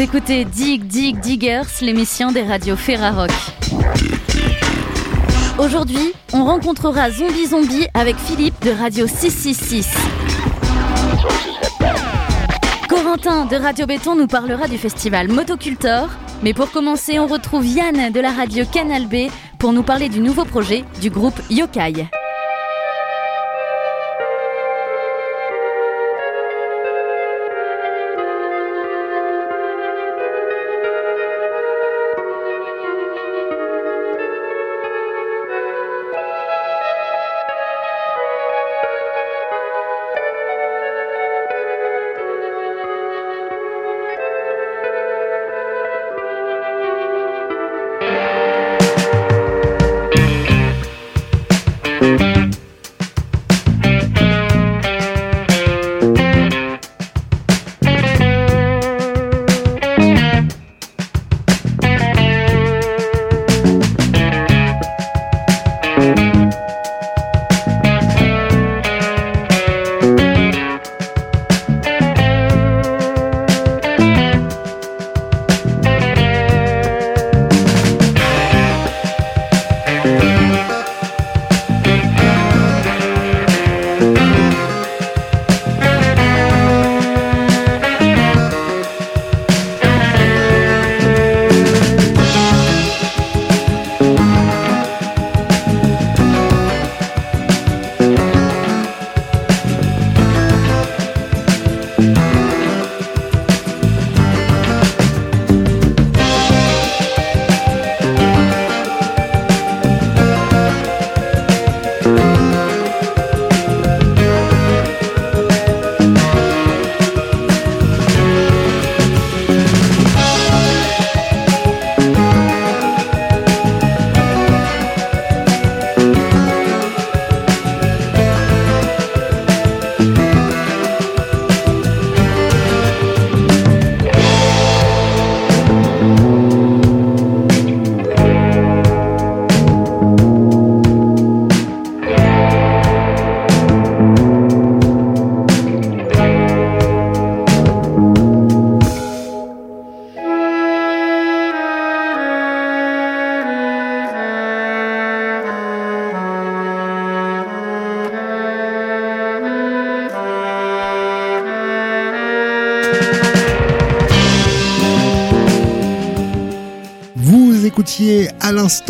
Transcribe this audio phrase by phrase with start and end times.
[0.00, 3.30] Vous écoutez Dig Dig Diggers, l'émission des radios Ferrarock.
[5.58, 9.86] Aujourd'hui, on rencontrera Zombie Zombie avec Philippe de Radio 666.
[12.88, 16.08] Corentin de Radio Béton nous parlera du festival Motocultor.
[16.42, 20.20] Mais pour commencer, on retrouve Yann de la radio Canal B pour nous parler du
[20.20, 22.08] nouveau projet du groupe Yokai.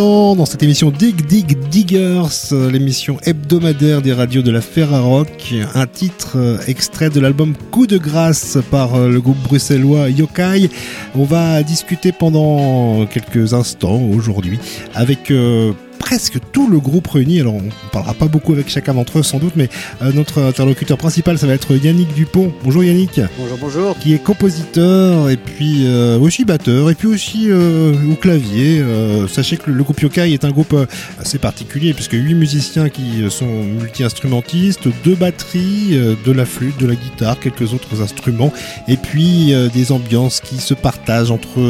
[0.01, 6.39] Dans cette émission Dig Dig Diggers, l'émission hebdomadaire des radios de la Ferrarock, un titre
[6.39, 10.71] euh, extrait de l'album Coup de grâce par euh, le groupe bruxellois Yokai.
[11.15, 14.59] On va discuter pendant quelques instants aujourd'hui
[14.95, 15.73] avec euh,
[16.11, 17.39] presque tout le groupe réuni.
[17.39, 19.69] Alors, on parlera pas beaucoup avec chacun d'entre eux sans doute, mais
[20.03, 22.53] euh, notre interlocuteur principal, ça va être Yannick Dupont.
[22.65, 23.21] Bonjour Yannick.
[23.39, 23.97] Bonjour, bonjour.
[23.97, 28.83] Qui est compositeur et puis euh, aussi batteur et puis aussi euh, au clavier.
[29.29, 30.75] sachez que le, groupe Yokai est un groupe
[31.21, 35.97] assez particulier puisque huit musiciens qui sont multi-instrumentistes, deux batteries,
[36.27, 38.53] de la flûte, de la guitare, quelques autres instruments
[38.89, 41.61] et puis des ambiances qui se partagent entre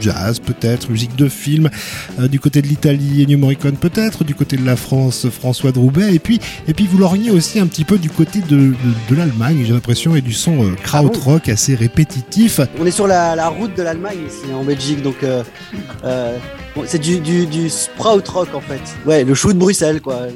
[0.00, 1.68] jazz peut-être, musique de film,
[2.18, 3.26] du côté de l'Italie et
[3.58, 7.58] Peut-être, du côté de la France François Droubet, et puis, et puis vous lorgnez aussi
[7.58, 8.74] un petit peu du côté de,
[9.08, 12.60] de, l'Allemagne, j'ai l'impression, et du son euh, krautrock assez répétitif.
[12.78, 15.42] On est sur la, la route de l'Allemagne ici en Belgique, donc euh,
[16.86, 18.80] c'est du, du, du sprout rock en fait.
[19.06, 20.14] Ouais, le chou de Bruxelles quoi.
[20.14, 20.30] Euh,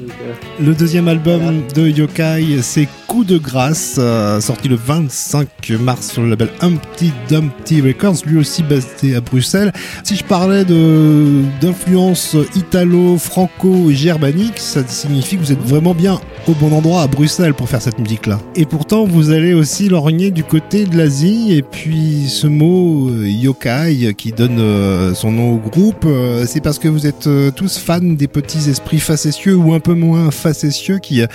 [0.59, 5.47] le deuxième album de Yokai, c'est Coup de grâce, euh, sorti le 25
[5.79, 9.71] mars sur le label Humpty Dumpty Records, lui aussi basé à Bruxelles.
[10.03, 15.93] Si je parlais de d'influence italo, franco et germanique, ça signifie que vous êtes vraiment
[15.93, 18.39] bien au bon endroit à Bruxelles pour faire cette musique-là.
[18.55, 23.27] Et pourtant, vous allez aussi lorgner du côté de l'Asie, et puis ce mot euh,
[23.27, 27.77] yokai qui donne son nom au groupe, euh, c'est parce que vous êtes euh, tous
[27.77, 31.27] fans des petits esprits facétieux ou un peu moins facétieux qui, euh,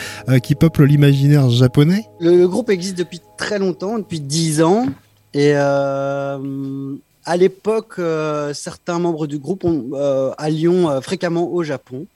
[0.58, 4.86] peuplent l'imaginaire japonais le, groupe existe depuis très longtemps, depuis 10 ans.
[5.32, 6.38] Et à
[7.36, 8.00] l'époque,
[8.52, 9.92] certains membres du groupe ont,
[10.36, 12.06] allions fréquemment au Japon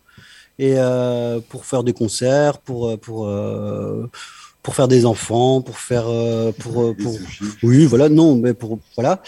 [0.58, 0.74] et
[1.48, 2.90] pour faire des concerts, pour
[4.64, 7.16] pour faire des enfants, pour faire euh, pour, euh, pour
[7.62, 9.22] oui voilà non mais pour voilà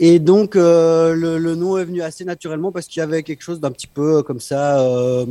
[0.00, 3.42] et donc euh, le, le, nom est venu assez naturellement parce qu'il y avait quelque
[3.42, 5.26] chose d'un petit peu comme ça euh,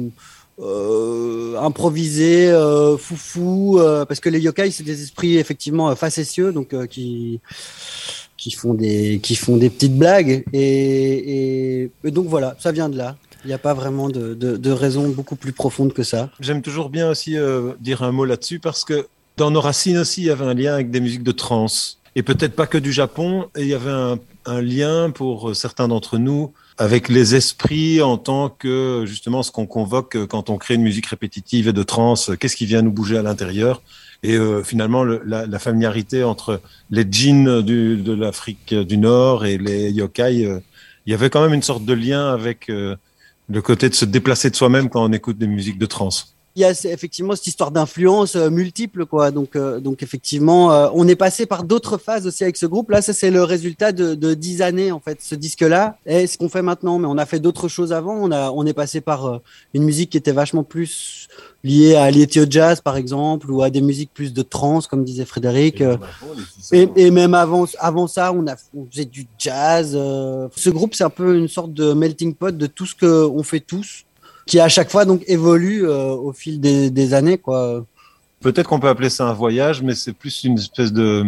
[1.60, 2.54] improvisé
[2.98, 7.42] foufou parce que les yokai c'est des esprits effectivement facétieux donc qui
[8.44, 12.98] qui font des qui font des petites blagues et, et, donc voilà, ça vient de
[12.98, 13.16] là.
[13.46, 16.30] Il n'y a pas vraiment de, de, de, raison beaucoup plus profonde que ça.
[16.40, 19.08] J'aime toujours bien aussi euh, dire un mot là-dessus parce que
[19.38, 22.00] dans nos racines aussi, il y avait un lien avec des musiques de trance.
[22.16, 23.50] Et peut-être pas que du Japon.
[23.56, 28.18] Et il y avait un, un lien pour certains d'entre nous avec les esprits en
[28.18, 32.32] tant que justement ce qu'on convoque quand on crée une musique répétitive et de trance.
[32.40, 33.82] Qu'est-ce qui vient nous bouger à l'intérieur
[34.24, 39.46] et euh, finalement, le, la, la, familiarité entre les djinns du, de l'Afrique du Nord
[39.46, 40.60] et les yokai, euh,
[41.06, 42.96] il y avait quand même une sorte de lien avec euh,
[43.50, 46.62] le côté de se déplacer de soi-même quand on écoute des musiques de trance il
[46.62, 49.32] y a effectivement cette histoire d'influence euh, multiple quoi.
[49.32, 52.92] Donc euh, donc effectivement euh, on est passé par d'autres phases aussi avec ce groupe.
[52.92, 56.28] Là ça c'est le résultat de, de 10 années en fait ce disque là et
[56.28, 58.16] ce qu'on fait maintenant mais on a fait d'autres choses avant.
[58.16, 59.42] On a on est passé par
[59.74, 61.28] une musique qui était vachement plus
[61.64, 65.26] liée à l'ethio jazz par exemple ou à des musiques plus de trance comme disait
[65.26, 65.82] Frédéric.
[66.72, 71.04] Et, et, même avant avant ça on a on faisait du jazz ce groupe c'est
[71.04, 74.06] un peu une sorte de melting pot de tout ce que on fait tous
[74.46, 77.86] qui à chaque fois donc évolue euh, au fil des, années quoi.
[78.42, 81.26] Peut-être qu'on peut appeler ça un voyage, mais c'est plus une espèce de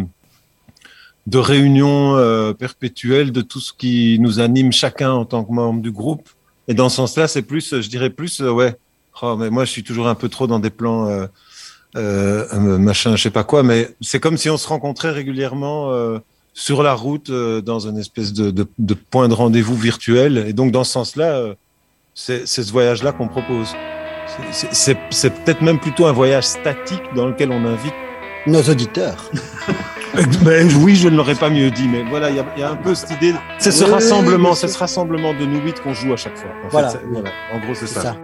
[1.27, 5.81] de réunion euh, perpétuelle de tout ce qui nous anime chacun en tant que membre
[5.81, 6.29] du groupe.
[6.67, 8.75] Et dans ce sens-là, c'est plus, je dirais plus, euh, ouais.
[9.23, 11.27] Oh, mais moi, je suis toujours un peu trop dans des plans
[11.95, 13.63] machin, je sais pas quoi.
[13.63, 16.19] Mais c'est comme si on se rencontrait régulièrement
[16.53, 20.45] sur la route dans une espèce de point de rendez-vous virtuel.
[20.49, 21.55] Et donc, dans ce sens-là
[22.15, 23.75] c'est ce voyage-là qu'on propose.
[24.51, 27.93] C'est peut-être même plutôt un voyage statique dans lequel on invite
[28.47, 29.29] nos auditeurs.
[30.43, 32.75] ben, oui, je ne l'aurais pas mieux dit, mais voilà, il y, y, a un
[32.75, 33.33] peu cette idée.
[33.59, 36.51] C'est ce rassemblement, c'est ce rassemblement de nous huit qu'on joue à chaque fois.
[36.63, 36.89] En voilà.
[36.89, 37.29] Fait, voilà.
[37.53, 38.01] En gros, c'est ça.
[38.01, 38.15] ça.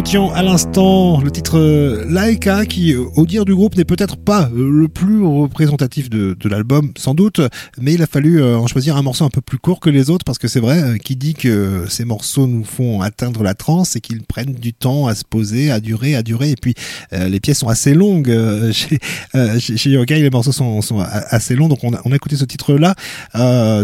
[0.00, 4.16] Écoutions à l'instant le titre euh, Laika qui, euh, au dire du groupe, n'est peut-être
[4.16, 7.42] pas euh, le plus représentatif de, l'album, sans doute,
[7.78, 10.24] mais il a fallu en choisir un morceau un peu plus court que les autres
[10.24, 14.00] parce que c'est vrai, qui dit que ces morceaux nous font atteindre la transe et
[14.00, 16.74] qu'ils prennent du temps à se poser, à durer, à durer, et puis
[17.12, 18.32] les pièces sont assez longues
[18.72, 22.94] chez, Yokai, les morceaux sont, assez longs, donc on a, écouté ce titre-là,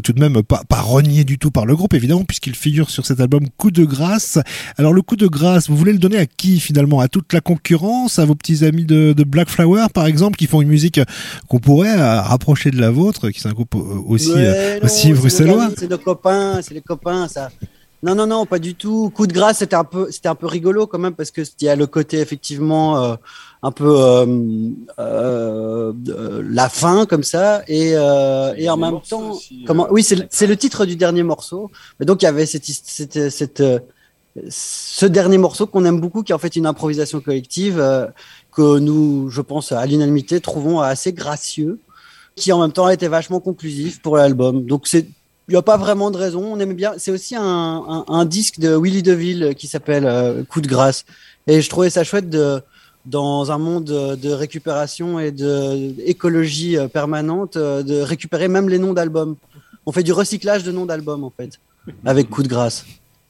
[0.00, 3.06] tout de même pas, pas renié du tout par le groupe évidemment puisqu'il figure sur
[3.06, 4.38] cet album Coup de grâce.
[4.76, 7.00] Alors le coup de grâce, vous voulez le donner à qui finalement?
[7.00, 8.18] À toute la concurrence?
[8.18, 11.00] À vos petits amis de, de Black Flower par exemple, qui font une musique
[11.48, 13.54] qu'on pourrait euh, rapprocher de la vôtre, qui sont un
[14.06, 15.68] aussi, Ouais, aussi non, c'est bruxellois?
[15.78, 17.50] C'est nos copains, c'est les copains, ça.
[18.02, 19.10] Non, non, non, pas du tout.
[19.10, 21.64] Coup de grâce, c'était un peu, c'était un peu rigolo quand même parce que il
[21.64, 23.14] y a le côté effectivement euh,
[23.62, 24.26] un peu euh,
[24.98, 30.16] euh, euh, la fin comme ça et, euh, et en même temps, comment Oui, c'est
[30.16, 31.70] le- c'est le titre du dernier morceau.
[31.98, 33.78] Mais donc il y avait cette, cette, cette, euh,
[34.49, 38.07] ce dernier morceau qu'on aime beaucoup, qui est en fait une improvisation collective euh,
[38.52, 41.78] que nous, je pense, à l'unanimité, trouvons assez gracieux,
[42.35, 44.66] qui en même temps a été vachement conclusif pour l'album.
[44.66, 45.07] Donc il
[45.49, 46.45] n'y a pas vraiment de raison.
[46.45, 46.95] On aime bien.
[46.99, 51.05] C'est aussi un, disque de Willy DeVille qui s'appelle euh, Coup de grâce.
[51.47, 52.61] Et je trouvais ça chouette de,
[53.07, 58.78] dans un monde de récupération et de écologie euh, permanente, euh, de récupérer même les
[58.78, 59.37] noms d'albums.
[59.87, 61.61] On fait du recyclage de noms d'albums en fait,
[62.05, 62.85] avec Coup de grâce.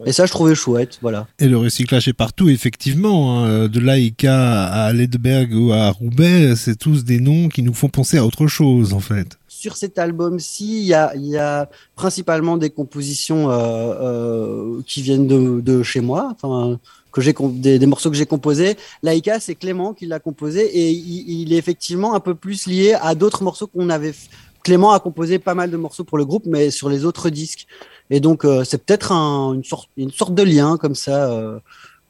[0.04, 1.26] Et ça, je trouvais chouette, voilà.
[1.38, 3.44] Et le recyclage est partout, effectivement.
[3.44, 3.68] hein.
[3.68, 8.18] De Laïka à Ledberg ou à Roubaix, c'est tous des noms qui nous font penser
[8.18, 9.38] à autre chose, en fait.
[9.48, 15.00] Sur cet album-ci, il y a, il y a principalement des compositions euh, euh, qui
[15.00, 16.78] viennent de, de chez moi, enfin
[17.10, 18.76] que j'ai des, des morceaux que j'ai composés.
[19.02, 22.94] Laïka, c'est Clément qui l'a composé et il, il est effectivement un peu plus lié
[23.00, 24.14] à d'autres morceaux qu'on avait.
[24.62, 27.66] Clément a composé pas mal de morceaux pour le groupe, mais sur les autres disques.
[28.10, 31.58] Et donc euh, c'est peut-être un- une sorte, une sorte de lien comme ça euh,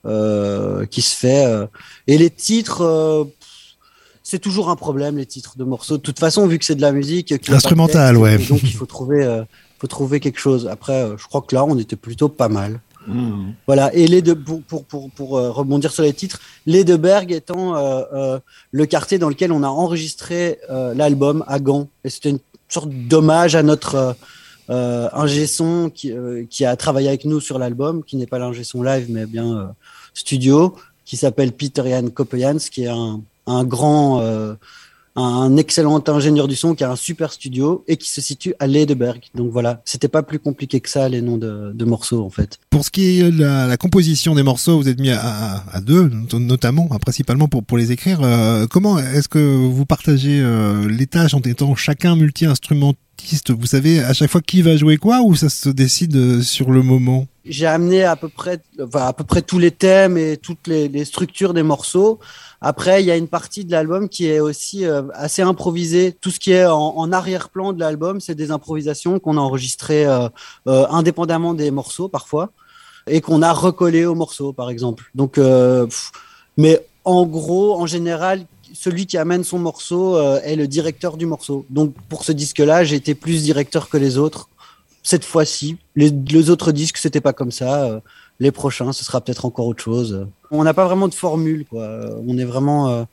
[0.07, 1.47] euh, qui se fait.
[1.47, 1.67] euh.
[2.07, 2.83] Et les titres.
[2.83, 3.25] euh,
[4.23, 5.99] c'est toujours un problème les titres de morceaux.
[5.99, 8.39] De toute façon, vu que c'est de la musique, Instrumentale, ouais.
[8.39, 9.45] Donc il faut trouver, euh,
[9.79, 10.67] faut trouver quelque chose.
[10.67, 12.81] Après, euh, je crois que là, on était plutôt pas mal.
[13.07, 13.51] Mmh.
[13.69, 13.95] Voilà.
[13.95, 17.31] Et les deux, pour pour pour, pour euh, rebondir sur les titres, les de Berg
[17.31, 18.39] étant euh, euh,
[18.73, 21.87] le quartier dans lequel on a enregistré euh, l'album à Gand.
[22.03, 24.17] Et c'était une sorte d'hommage à notre
[24.71, 28.27] euh, euh, ingé son qui euh, qui a travaillé avec nous sur l'album, qui n'est
[28.27, 29.67] pas l'ingé son live, mais bien euh,
[30.15, 34.21] studio, qui s'appelle Peter Jan Kopejans, qui est un un grand,
[35.15, 38.67] un excellent ingénieur du son qui a un super studio et qui se situe à
[38.67, 39.21] Ledeberg.
[39.37, 42.59] Donc voilà, c'était pas plus compliqué que ça les noms de, morceaux en fait.
[42.71, 46.41] Pour ce qui est de la, composition des morceaux, vous êtes mis à, deux, not-
[46.41, 48.19] notamment, hein, principalement pour, pour les écrire.
[48.69, 50.45] Comment est-ce que vous partagez
[50.89, 52.17] les tâches en étant chacun
[53.49, 56.71] Vous savez à chaque fois qui va jouer quoi ou ça se décide euh, sur
[56.71, 57.27] le moment?
[57.45, 61.05] J'ai amené à peu près, enfin, à peu près tous les thèmes et toutes les,
[61.05, 62.19] structures des morceaux.
[62.61, 66.17] Après, il y a une partie de l'album qui est aussi euh, assez improvisée.
[66.21, 70.29] Tout ce qui est en, arrière-plan de l'album, c'est des improvisations qu'on a enregistrées euh,
[70.67, 72.51] indépendamment des morceaux parfois
[73.09, 75.11] et qu'on a recollées aux morceaux, par exemple.
[75.15, 75.39] Donc,
[76.57, 78.47] mais en gros, en général,
[78.79, 81.65] celui qui amène son morceau euh, est le directeur du morceau.
[81.71, 84.49] Donc, pour ce disque-là, j'ai été plus directeur que les autres.
[85.03, 87.85] Cette fois-ci, les, autres disques, c'était pas comme ça.
[87.85, 88.01] Euh,
[88.39, 90.27] les prochains, ce sera peut-être encore autre chose.
[90.51, 91.65] On n'a pas vraiment de formule.
[91.73, 93.07] Euh, On est vraiment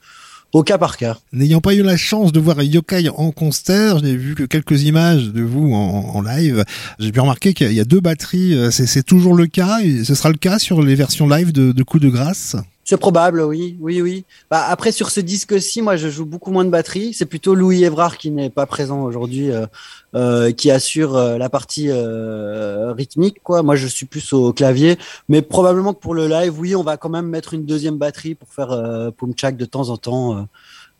[0.51, 1.17] au cas par cas.
[1.32, 4.84] N'ayant pas eu la chance de voir Yokai en concert, je n'ai vu que quelques
[4.84, 6.65] images de vous en, live.
[7.00, 8.55] J'ai pu remarquer qu'il y a deux batteries.
[8.72, 12.00] C'est toujours le cas ce sera le cas sur les versions live de, de Coup
[12.00, 12.58] de Grâce.
[12.93, 14.23] C'est probable, oui, oui, oui.
[14.51, 17.12] Bah, après, sur ce disque-ci, moi, je joue beaucoup moins de batterie.
[17.12, 19.65] C'est plutôt Louis Évrard qui n'est pas présent aujourd'hui, euh,
[20.13, 23.63] euh, qui assure euh, la partie rythmique, quoi.
[23.63, 26.97] Moi, je suis plus au clavier, mais probablement que pour le live, oui, on va
[26.97, 30.47] quand même mettre une deuxième batterie pour faire euh, de temps en temps.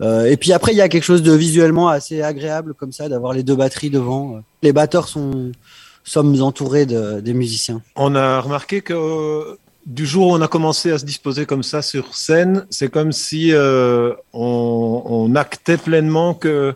[0.01, 3.33] et puis après, il y a quelque chose de visuellement assez agréable comme ça, d'avoir
[3.33, 4.41] les deux batteries devant.
[4.63, 5.51] Les batteurs sont
[6.03, 7.83] sommes entourés de, des musiciens.
[7.95, 11.82] On a remarqué que du jour où on a commencé à se disposer comme ça
[11.82, 16.74] sur scène, c'est comme si euh, on, actait pleinement que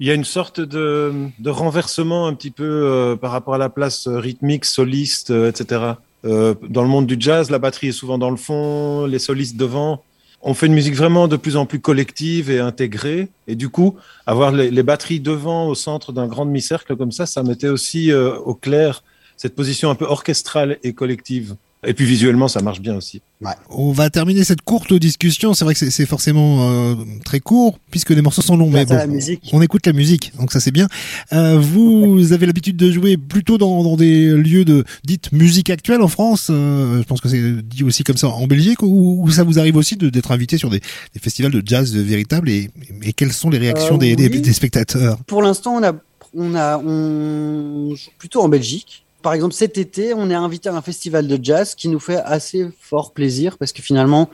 [0.00, 3.68] il y a une sorte de, renversement un petit peu euh, par rapport à la
[3.68, 5.94] place rythmique, soliste, euh, etc.
[6.24, 10.02] Dans le monde du jazz, la batterie est souvent dans le fond, les solistes devant.
[10.42, 13.28] On fait une musique vraiment de plus en plus collective et intégrée.
[13.46, 17.42] Et du coup, avoir les, batteries devant, au centre d'un grand demi-cercle comme ça, ça
[17.44, 19.04] mettait aussi au clair
[19.36, 21.56] cette position un peu orchestrale et collective.
[21.86, 23.22] Et puis visuellement, ça marche bien aussi.
[23.70, 25.54] On va terminer cette courte discussion.
[25.54, 26.94] C'est vrai que c'est- c'est forcément euh,
[27.24, 28.68] très court puisque les morceaux sont longs.
[28.68, 29.48] Mais bon, la musique.
[29.52, 30.88] on écoute la musique, donc ça c'est bien.
[31.32, 36.02] Euh, vous avez l'habitude de jouer plutôt dans, dans des lieux de dite musique actuelle
[36.02, 36.48] en France.
[36.50, 39.60] euh, je pense que c'est dit aussi comme ça en Belgique, ou, ou ça vous
[39.60, 42.70] arrive aussi de- d'être invité sur des, des festivals de jazz véritables et,
[43.02, 45.18] et quelles sont les réactions Euh, des, des- des spectateurs?
[45.28, 45.92] Pour l'instant, on a,
[46.34, 49.04] on a, on joue plutôt en Belgique.
[49.22, 52.18] Par exemple, cet été, on est invité à un festival de jazz qui nous fait
[52.18, 54.30] assez fort plaisir parce que finalement,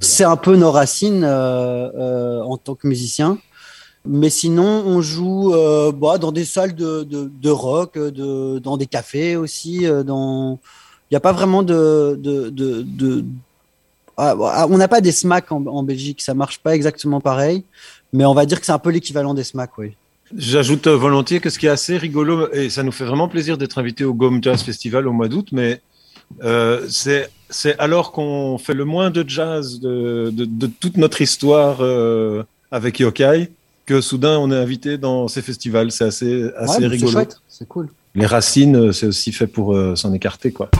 [0.00, 3.38] c'est un peu nos racines euh, euh, en tant que musicien.
[4.06, 8.76] Mais sinon, on joue euh, bah, dans des salles de, de, de rock, de, dans
[8.76, 10.58] des cafés aussi, dans
[11.10, 12.18] Il n'y a pas vraiment de.
[12.18, 13.24] de, de, de-
[14.16, 17.64] Ah, ah, on n'a pas des SMAC en, en Belgique, ça marche pas exactement pareil,
[18.14, 19.94] mais on va dire que c'est un peu l'équivalent des SMAC, oui.
[20.36, 23.58] J'ajoute euh, volontiers que ce qui est assez rigolo, et ça nous fait vraiment plaisir
[23.58, 25.80] d'être invité au Gom Jazz Festival au mois d'août, mais
[26.42, 27.30] euh, c'est
[27.78, 32.42] alors qu'on fait le moins de jazz de, de, de toute notre histoire euh,
[32.72, 33.50] avec Yokai
[33.86, 35.92] que soudain on est invité dans ces festivals.
[35.92, 37.12] C'est assez, assez Ouais, rigolo.
[37.12, 37.88] chouette, c'est cool.
[38.16, 40.70] Les racines, euh, c'est aussi fait pour euh, s'en écarter, quoi.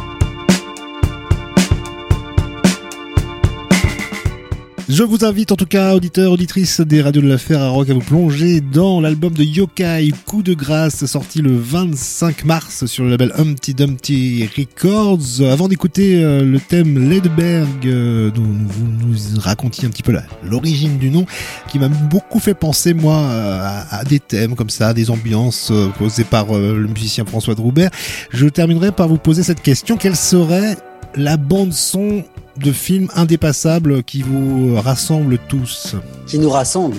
[4.88, 7.98] Je vous invite en tout cas, auditeurs, auditrices des radios de la Ferrarock, à vous
[7.98, 13.32] plonger dans l'album de Yokai, Coup de grâce, sorti le 25 mars sur le label
[13.36, 15.44] Humpty Dumpty Records.
[15.50, 20.98] Avant d'écouter euh, le thème Ledberg, euh, dont vous nous racontiez un petit peu l'origine
[20.98, 21.26] du nom,
[21.68, 25.70] qui m'a beaucoup fait penser, moi, euh, à, à des thèmes comme ça, des ambiances
[25.72, 27.90] euh, posées par le musicien François Droubert,
[28.30, 29.96] je terminerai par vous poser cette question.
[29.96, 30.76] Quelle serait
[31.16, 32.22] la bande son
[32.58, 35.94] de films indépassables qui vous rassemblent tous
[36.26, 36.96] Qui nous rassemble.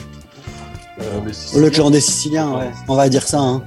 [1.55, 2.71] Le clan des Siciliens, ouais.
[2.87, 3.63] On va dire ça, hein.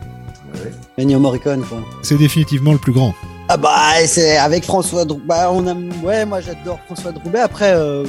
[0.99, 1.79] Ennio Morricone, quoi.
[2.03, 3.15] C'est définitivement le plus grand.
[3.49, 3.71] Ah bah
[4.07, 5.27] c'est avec François Droubet.
[5.27, 5.91] Bah, on aime...
[6.05, 7.41] Ouais, moi j'adore François Droubet.
[7.41, 8.05] Après, euh,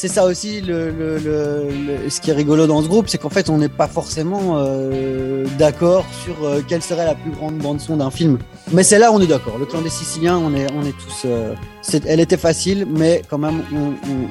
[0.00, 3.30] c'est ça aussi le, le, le- ce qui est rigolo dans ce groupe, c'est qu'en
[3.30, 7.80] fait on n'est pas forcément euh, d'accord sur euh, quelle serait la plus grande bande
[7.80, 8.38] son d'un film.
[8.72, 9.58] Mais c'est là où on est d'accord.
[9.58, 11.22] Le clan des Siciliens, on est, on est tous.
[11.24, 11.54] euh,
[12.06, 13.76] elle était facile, mais quand même, on-
[14.08, 14.28] on-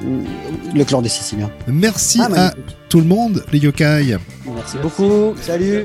[0.72, 1.50] on- le clan des Siciliens.
[1.66, 2.54] Merci Ah, à
[2.88, 4.16] tout le monde, les yokai.
[4.46, 5.34] Merci beaucoup.
[5.42, 5.84] Salut.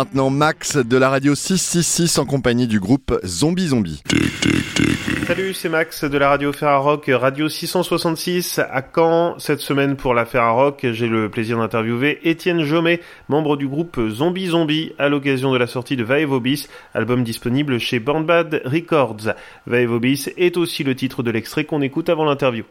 [0.00, 4.02] Maintenant Max de la radio 666 en compagnie du groupe Zombie Zombie.
[5.26, 9.38] Salut, c'est Max de la radio Ferrarock, radio 666 à Caen.
[9.38, 14.46] Cette semaine pour la Ferrarock, j'ai le plaisir d'interviewer Étienne Jomet, membre du groupe Zombie
[14.46, 19.34] Zombie, à l'occasion de la sortie de Vaevobis, album disponible chez Bornbad Records.
[19.66, 22.64] Vaevobis est aussi le titre de l'extrait qu'on écoute avant l'interview.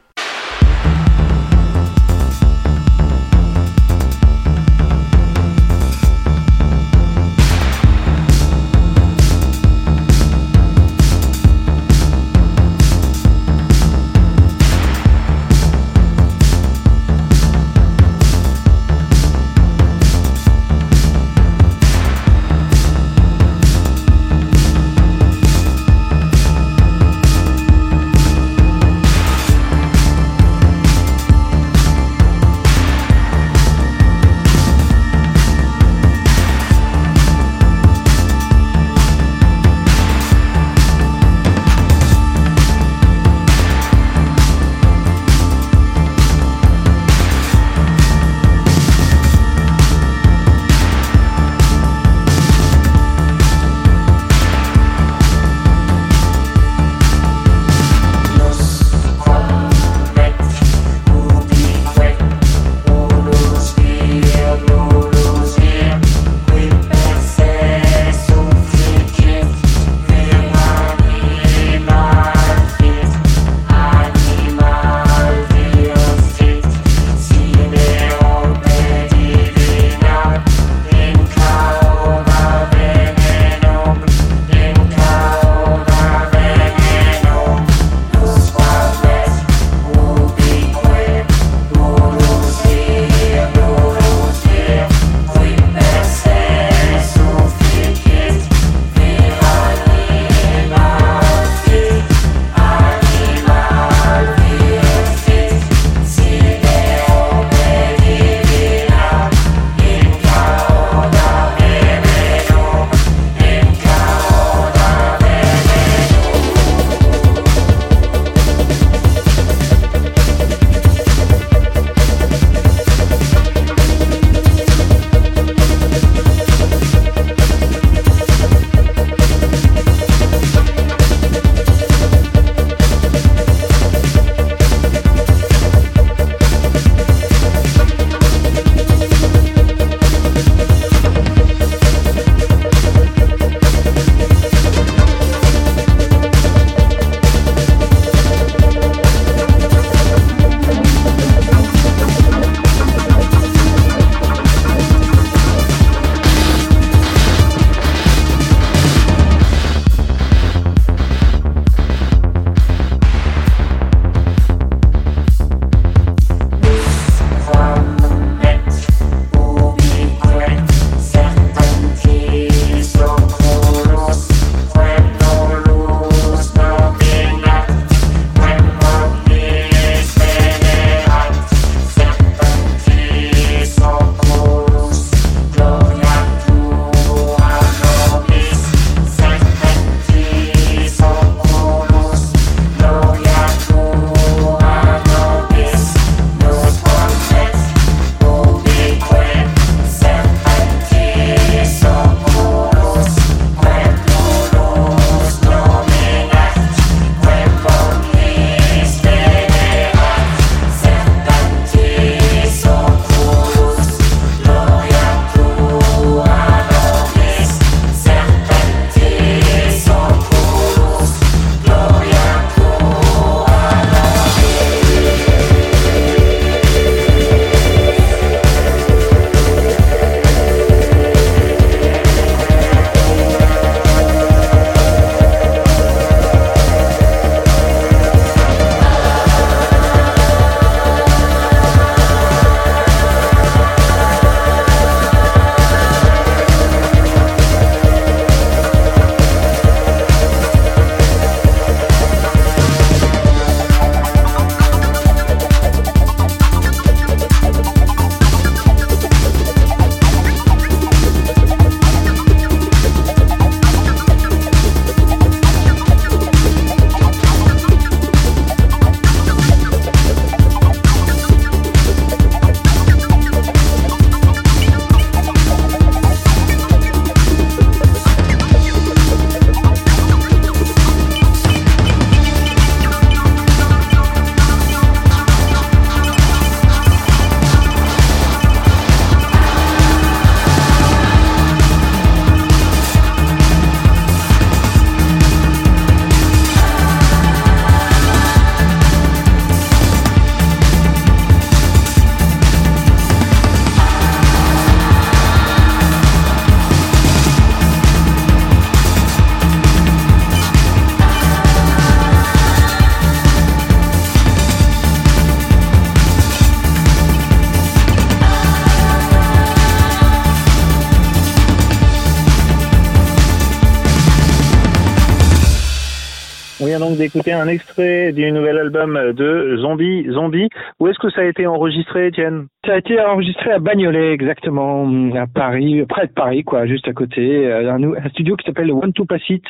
[326.80, 330.50] Vient donc d'écouter un extrait du nouvel album de Zombie Zombie.
[330.80, 332.48] Où est-ce que ça a été enregistré, Étienne?
[332.66, 334.86] Ça a été enregistré à Bagnolet, exactement,
[335.16, 337.48] à Paris, près de Paris, quoi, juste à côté.
[337.48, 339.46] Euh, Un, un studio qui s'appelle One to Pass It,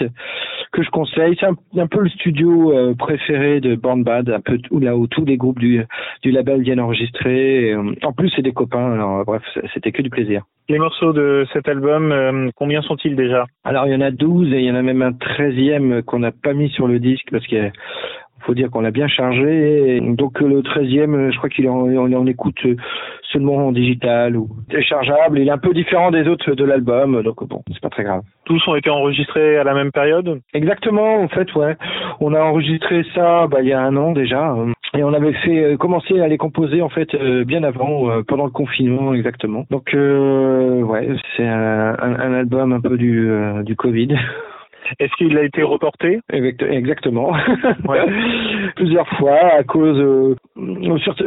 [0.71, 1.35] que je conseille.
[1.39, 4.95] C'est un, un peu le studio euh, préféré de Born Bad, un peu où, là
[4.95, 5.83] où tous les groupes du,
[6.21, 7.73] du label viennent enregistrer.
[7.73, 9.41] Euh, en plus, c'est des copains, alors bref,
[9.73, 10.43] c'était que du plaisir.
[10.69, 13.45] Les morceaux de cet album, euh, combien sont-ils déjà?
[13.63, 16.19] Alors, il y en a 12 et il y en a même un 13e qu'on
[16.19, 17.71] n'a pas mis sur le disque parce qu'il
[18.41, 19.99] faut dire qu'on l'a bien chargé.
[20.01, 22.59] Donc le 13e, je crois qu'il est en, écoute
[23.31, 25.39] seulement en digital ou téléchargeable.
[25.39, 28.21] Il est un peu différent des autres de l'album, donc bon, c'est pas très grave.
[28.45, 30.41] Tous ont été enregistrés à la même période?
[30.53, 31.75] Exactement, en fait, ouais.
[32.19, 34.55] On a enregistré ça bah, il y a un an déjà.
[34.97, 38.23] Et on avait fait euh, commencer à les composer en fait euh, bien avant, euh,
[38.27, 39.65] pendant le confinement exactement.
[39.69, 43.29] Donc euh, ouais, c'est un, un, un album un peu du,
[43.63, 44.15] du Covid.
[44.99, 47.31] Est-ce qu'il a été reporté Exact- Exactement.
[47.87, 47.99] Ouais.
[48.75, 50.35] Plusieurs fois à cause euh,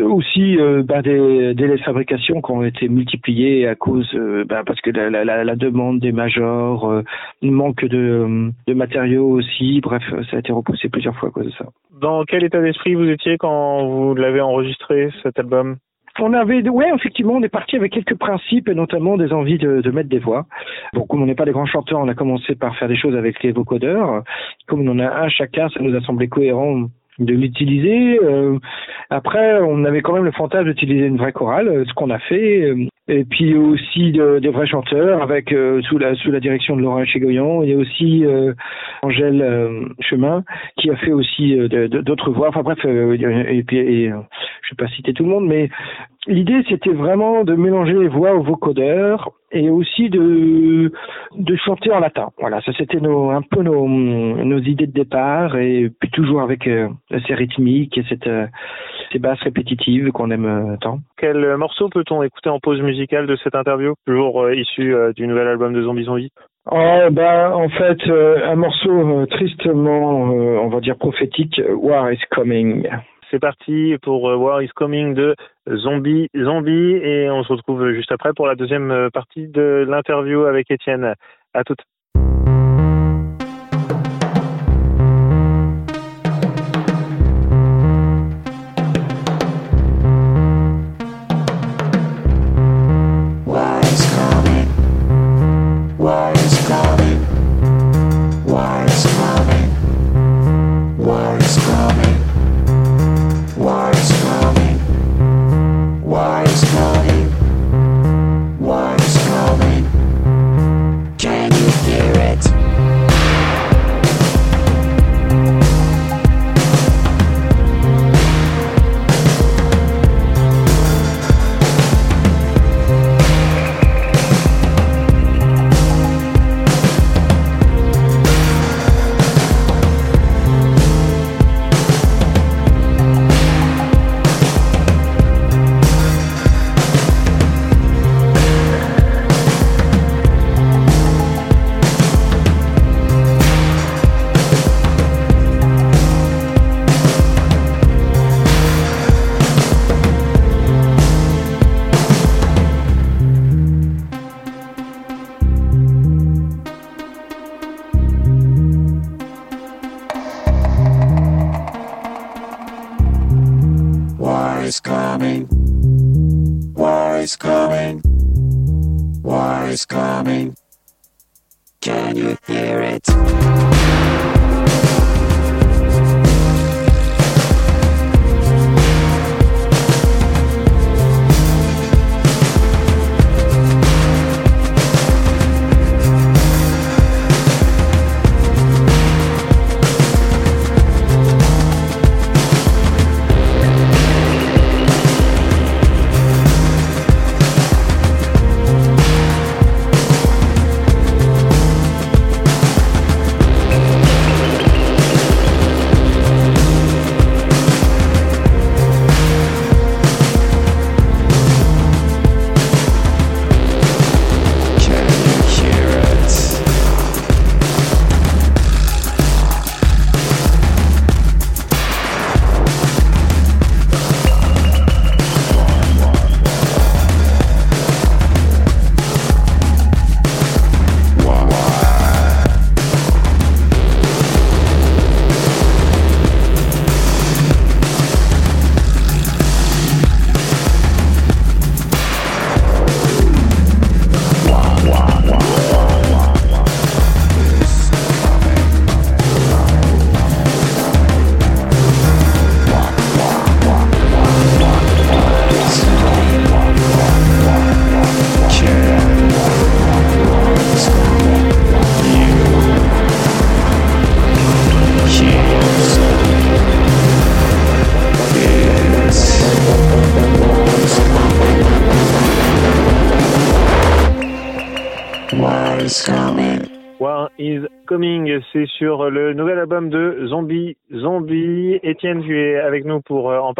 [0.05, 4.63] aussi euh, bah, des délais de fabrication qui ont été multipliés à cause euh, bah,
[4.67, 7.03] parce que la, la, la- la demande des majors, euh,
[7.43, 9.81] manque de, de matériaux aussi.
[9.83, 11.67] Bref, ça a été repoussé plusieurs fois à cause de ça.
[12.01, 15.77] Dans quel état d'esprit vous étiez quand vous l'avez enregistré, cet album?
[16.19, 19.91] On avait, ouais, effectivement, on est parti avec quelques principes et notamment des envies de,
[19.91, 20.47] mettre des voix.
[20.93, 23.17] Bon, comme on n'est pas des grands chanteurs, on a commencé par faire des choses
[23.17, 24.23] avec les vocodeurs.
[24.67, 28.19] Comme on en a un chacun, ça nous a semblé cohérent de l'utiliser.
[28.23, 28.59] Euh,
[29.11, 32.19] après, on avait quand même le fantasme d'utiliser une vraie chorale, euh, ce qu'on a
[32.19, 32.75] fait.
[33.09, 37.63] Et puis aussi de- vrais chanteurs avec euh, sous la direction de Laurent Chégoyan.
[37.63, 38.53] Il y a aussi euh,
[39.03, 40.45] Angèle euh, Chemin
[40.77, 41.57] qui a fait aussi
[41.89, 42.49] d'autres voix.
[42.49, 45.69] Enfin bref, et puis et, je vais pas citer tout le monde, mais
[46.29, 50.91] l'idée c'était vraiment de mélanger les voix aux vocodeurs et aussi de
[51.57, 52.29] chanter en latin.
[52.39, 56.69] Voilà, ça c'était un peu nos idées de départ et puis toujours avec
[57.27, 58.05] ces rythmiques et
[59.13, 61.01] ces basses répétitives qu'on aime tant.
[61.19, 65.27] Quel morceau peut-on écouter en pause musicale de cette interview Toujours euh, issu euh, du
[65.27, 66.31] nouvel album de Zombie Zombie
[66.71, 72.89] Oh, ben, en fait, euh, un morceau tristement, on va dire prophétique, War is Coming.
[73.31, 75.35] C'est parti pour War is Coming de
[75.69, 80.71] Zombie Zombie et on se retrouve juste après pour la deuxième partie de l'interview avec
[80.71, 81.15] Étienne.
[81.55, 81.81] À toutes.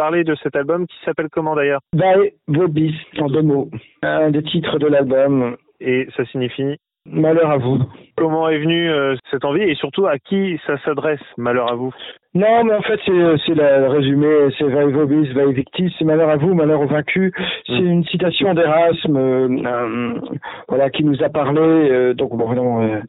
[0.03, 1.79] Parler de cet album qui s'appelle comment d'ailleurs?
[1.93, 3.69] By Vobis, en deux mots.
[4.01, 5.55] Un des titres de l'album.
[5.79, 6.75] Et ça signifie?
[7.05, 7.79] Malheur à vous.
[8.15, 11.91] Comment est venue euh, cette envie et surtout à qui ça s'adresse Malheur à vous
[12.35, 16.29] Non, mais en fait, c'est, la- le résumé, c'est Vai Vobis, Vai Victis, c'est malheur
[16.29, 17.31] à vous, malheur aux vaincus.
[17.67, 17.87] C'est Mm.
[17.91, 20.13] une citation d'Erasme, euh, euh,
[20.67, 21.59] voilà, qui nous a parlé.
[21.61, 22.99] euh, donc, bon, euh,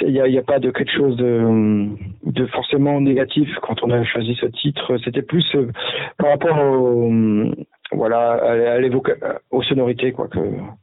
[0.00, 1.88] il n'y a, y a pas de quelque chose de,
[2.24, 4.96] de forcément négatif quand on a choisi ce titre.
[5.04, 5.70] C'était plus euh,
[6.18, 7.10] par rapport au,
[7.96, 9.16] voilà, à, l'évoca-
[9.50, 10.28] aux sonorités, quoi.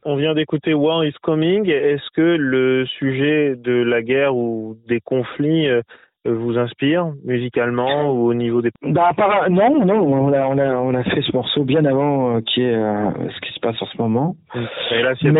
[0.04, 1.68] On vient d'écouter War is Coming.
[1.68, 5.82] Est-ce que le sujet de la guerre ou des conflits euh,
[6.26, 9.10] vous inspire musicalement ou au niveau des Bah,
[9.50, 12.62] non, non, on a, on a, on a fait ce morceau bien avant euh, qui
[12.62, 14.36] est euh, ce qui se passe en ce moment.
[14.54, 15.30] Et là, Mais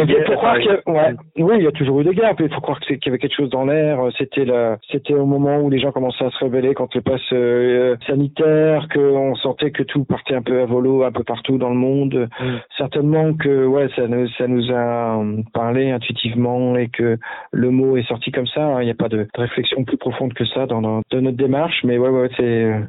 [0.00, 2.34] il guerres, faut croire a- ouais, oui, il y a toujours eu des guerres.
[2.38, 3.98] Il faut croire que qu'il y avait quelque chose dans l'air.
[4.18, 7.20] C'était la, c'était au moment où les gens commençaient à se révéler contre le pass
[7.32, 11.70] euh, sanitaire, qu'on sentait que tout partait un peu à volo, un peu partout dans
[11.70, 12.28] le monde.
[12.76, 17.16] Certainement que, ouais, ça nous, ça nous a euh, parlé intuitivement et que
[17.52, 18.64] le mot est sorti comme ça.
[18.64, 18.82] hein.
[18.82, 21.80] Il n'y a pas de réflexion plus profonde que ça dans, dans- dans notre démarche.
[21.84, 22.80] Mais ouais, ouais, c'est, euh,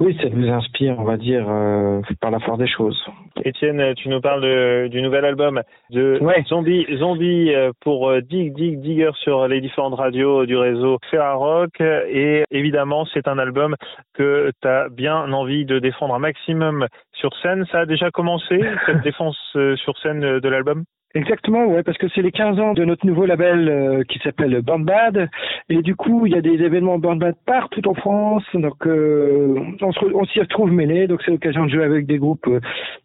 [0.00, 2.98] oui, ça nous inspire, on va dire, euh, par la force des choses.
[3.44, 8.80] Étienne, tu nous parles de- du nouvel album de Zombie, Zombie euh, pour Dig Dig
[8.80, 11.80] Digger sur les différentes radios du réseau Ferrarock.
[11.80, 13.76] Et évidemment, c'est un album
[14.14, 17.66] que tu as bien envie de défendre un maximum sur scène.
[17.70, 19.38] Ça a déjà commencé, cette défense
[19.76, 20.84] sur scène de l'album?
[21.12, 24.62] Exactement, ouais, parce que c'est les 15 ans de notre nouveau label euh, qui s'appelle
[24.62, 25.28] Burn Bad,
[25.68, 29.58] et du coup il y a des événements Burn Bad partout en France, donc euh,
[29.82, 32.60] on s'y retrouve mêlés, donc c'est l'occasion de jouer avec des groupes euh,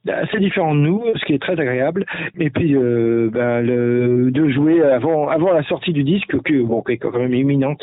[0.08, 2.06] assez différents de nous, ce qui est très agréable,
[2.38, 6.84] et puis euh, ben, le, de jouer avant avant la sortie du disque, que bon,
[6.84, 7.82] qui est quand même imminente.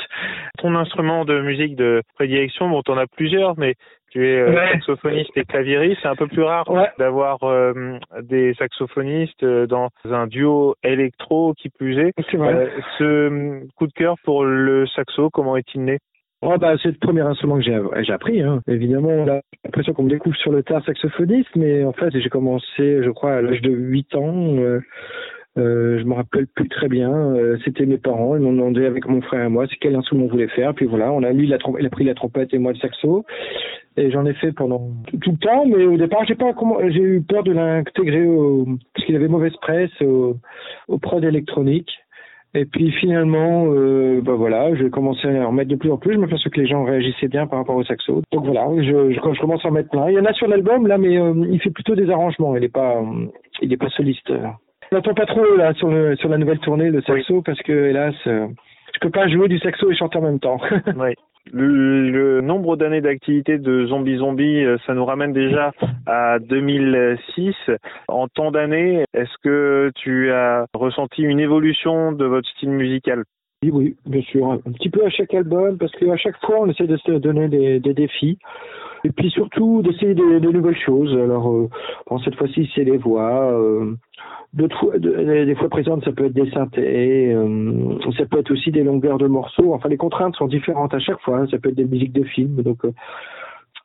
[0.58, 3.74] Ton instrument de musique de prédilection, bon, t'en as plusieurs, mais
[4.12, 4.72] tu es euh, Ouais.
[4.72, 5.98] saxophoniste et claviériste.
[6.02, 6.64] C'est un peu plus rare
[6.98, 12.12] d'avoir euh, des saxophonistes euh, dans un duo électro qui plus est.
[12.34, 12.66] Euh,
[12.98, 15.98] ce euh, coup de cœur pour le saxo, comment est-il né?
[16.44, 18.42] Oh bah, c'est le premier instrument que j'ai appris.
[18.42, 18.62] Hein.
[18.66, 23.00] Évidemment, j'ai l'impression qu'on me découvre sur le tard saxophoniste, mais en fait, j'ai commencé,
[23.02, 24.56] je crois, à l'âge de 8 ans.
[24.58, 24.80] Euh,
[25.58, 27.10] euh, je me rappelle plus très bien.
[27.12, 28.36] Euh, C'était mes parents.
[28.36, 30.74] Ils m'ont demandé avec mon frère et moi c'est quel instrument on voulait faire.
[30.74, 33.24] Puis voilà, on a lui il a pris la trompette et moi le saxo.
[33.98, 34.88] Et j'en ai fait pendant
[35.20, 39.28] tout, le temps, mais au départ, j'ai eu peur de l'intégrer au, parce qu'il avait
[39.28, 40.36] mauvaise presse au,
[40.88, 41.90] au prod électronique.
[42.54, 46.14] Et puis finalement, euh, bah voilà, j'ai commencé à en mettre de plus en plus.
[46.14, 48.22] Je m'aperçois que les gens réagissaient bien par rapport au saxo.
[48.30, 50.08] Donc voilà, je, je, je commence à en mettre plein.
[50.08, 52.54] Il y en a sur l'album là, mais euh, il fait plutôt des arrangements.
[52.56, 54.30] Il est pas, euh, soliste.
[54.92, 57.72] On n'entend pas trop là sur le sur la nouvelle tournée le saxo parce que
[57.72, 58.46] hélas, euh,
[58.92, 60.60] je peux pas jouer du saxo et chanter en même temps.
[60.96, 61.14] Oui.
[61.50, 65.72] Le, le nombre d'années d'activité de Zombie Zombie, euh, ça nous ramène déjà
[66.06, 67.54] à 2006.
[68.06, 73.24] En tant d'années, est-ce que tu as ressenti une évolution de votre style musical?
[73.64, 74.52] Oui, oui, bien sûr.
[74.52, 77.48] Un petit peu à chaque album, parce qu'à chaque fois, on essaie de se donner
[77.48, 78.38] des, des défis.
[79.04, 81.12] Et puis surtout, d'essayer de, de nouvelles choses.
[81.16, 81.68] Alors, euh,
[82.08, 83.52] bon, cette fois-ci, c'est les voix.
[83.52, 83.94] Euh,
[84.78, 88.70] fois, de- des fois présentes, ça peut être des synthés, euh, ça peut être aussi
[88.70, 89.72] des longueurs de morceaux.
[89.74, 91.38] Enfin, les contraintes sont différentes à chaque fois.
[91.38, 91.46] hein.
[91.50, 92.92] Ça peut être des musiques de films, donc euh,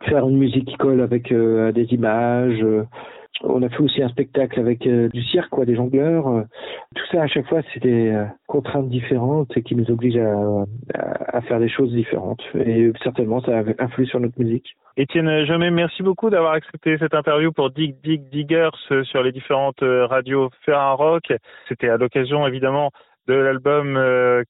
[0.04, 2.64] faire une musique qui colle avec euh, des images.
[3.44, 6.28] On a fait aussi un spectacle avec euh, du cirque, quoi, des jongleurs.
[6.28, 6.44] euh.
[6.96, 10.20] tout ça, à chaque fois, c'est des euh, contraintes différentes et qui nous obligent
[10.94, 12.42] à, faire des choses différentes.
[12.56, 14.76] Et certainement, ça influe sur notre musique.
[14.98, 18.72] Étienne Jomet, merci beaucoup d'avoir accepté cette interview pour Dig Dig Diggers
[19.04, 21.32] sur les différentes radios Ferrarock.
[21.70, 22.90] C'était à l'occasion évidemment
[23.28, 24.00] de l'album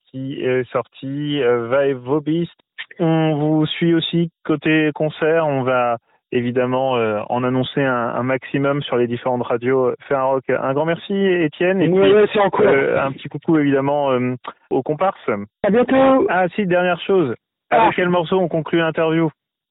[0.05, 2.55] qui est sorti, Vive Vobist.
[2.99, 5.45] On vous suit aussi côté concert.
[5.45, 5.97] On va
[6.31, 10.43] évidemment euh, en annoncer un, un maximum sur les différentes radios Ferrarock.
[10.49, 11.81] Un grand merci Étienne.
[11.81, 14.35] Et Ouais, puis, euh, un petit coucou évidemment euh,
[14.69, 15.29] aux comparses.
[15.63, 16.27] À bientôt.
[16.29, 17.33] Ah si, dernière chose.
[17.69, 19.29] Avec quel morceau on conclut l'interview?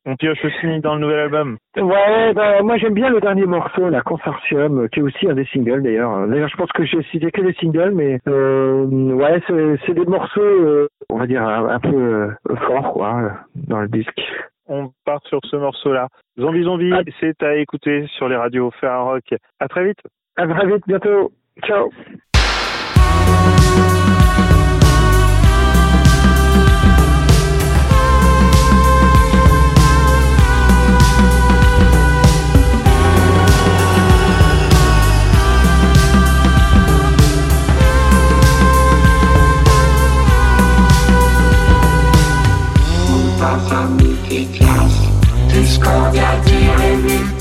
[0.08, 1.56] On pioche aussi dans le nouvel album.
[1.76, 5.34] Ouais, bah, moi j'aime bien le dernier morceau, la Consortium, euh, qui est aussi un
[5.34, 6.28] des singles d'ailleurs.
[6.28, 9.42] D'ailleurs, je pense que j'ai cité que des singles, mais euh, ouais,
[9.84, 13.88] c'est des morceaux, euh, on va dire un, un peu euh, forts, quoi, dans le
[13.88, 14.20] disque.
[14.68, 16.08] On part sur ce morceau-là.
[16.38, 19.34] Zombie Zombie, c'est à écouter sur les radios Ferrarock.
[19.60, 20.00] À très vite.
[20.36, 21.32] À très vite, bientôt.
[21.64, 21.90] Ciao.
[43.68, 43.85] Thank
[45.66, 47.40] scordate mit.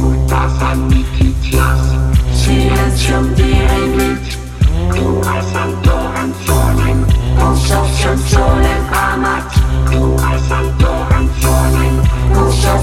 [0.00, 1.94] Mutasa Nikitias
[2.34, 4.38] Silenzium diremit
[4.94, 7.06] Tu ai santo anzonen
[7.38, 9.52] Consortium solem amat.
[9.90, 12.02] Tu ai santo anzonen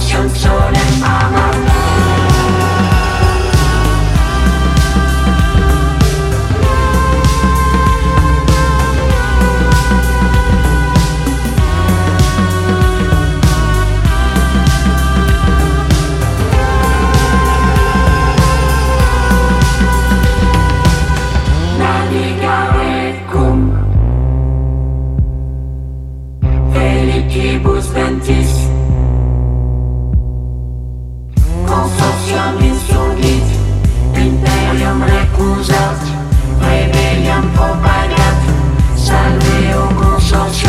[0.09, 1.98] schon solem amat.
[40.29, 40.68] Salveo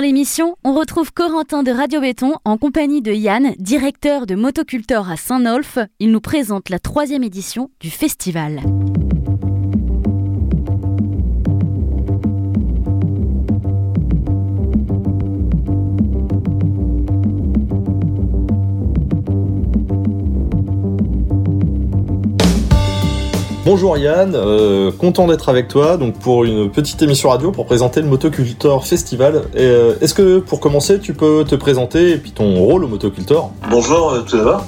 [0.00, 5.16] l'émission, on retrouve Corentin de Radio Béton en compagnie de Yann, directeur de Motocultor à
[5.16, 5.78] Saint-Nolf.
[6.00, 8.62] Il nous présente la troisième édition du festival.
[23.66, 28.00] Bonjour Yann, euh, content d'être avec toi donc pour une petite émission radio pour présenter
[28.00, 29.42] le Motocultor Festival.
[29.56, 33.50] Euh, Est-ce que pour commencer tu peux te présenter et puis ton rôle au Motocultor?
[33.68, 34.64] Bonjour euh, tout d'abord.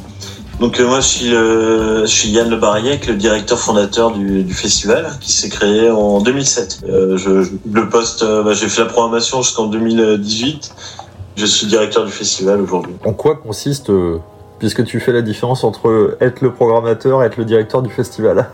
[0.59, 4.53] Donc moi je suis, euh, je suis Yann Le Bariec, le directeur fondateur du, du
[4.53, 6.81] festival qui s'est créé en 2007.
[6.89, 10.73] Euh, je, je- le poste, bah, j'ai fait la programmation jusqu'en 2018.
[11.37, 12.95] Je suis directeur du festival aujourd'hui.
[13.07, 13.93] En quoi consiste,
[14.59, 18.49] puisque tu fais la différence entre être le programmateur et être le directeur du festival?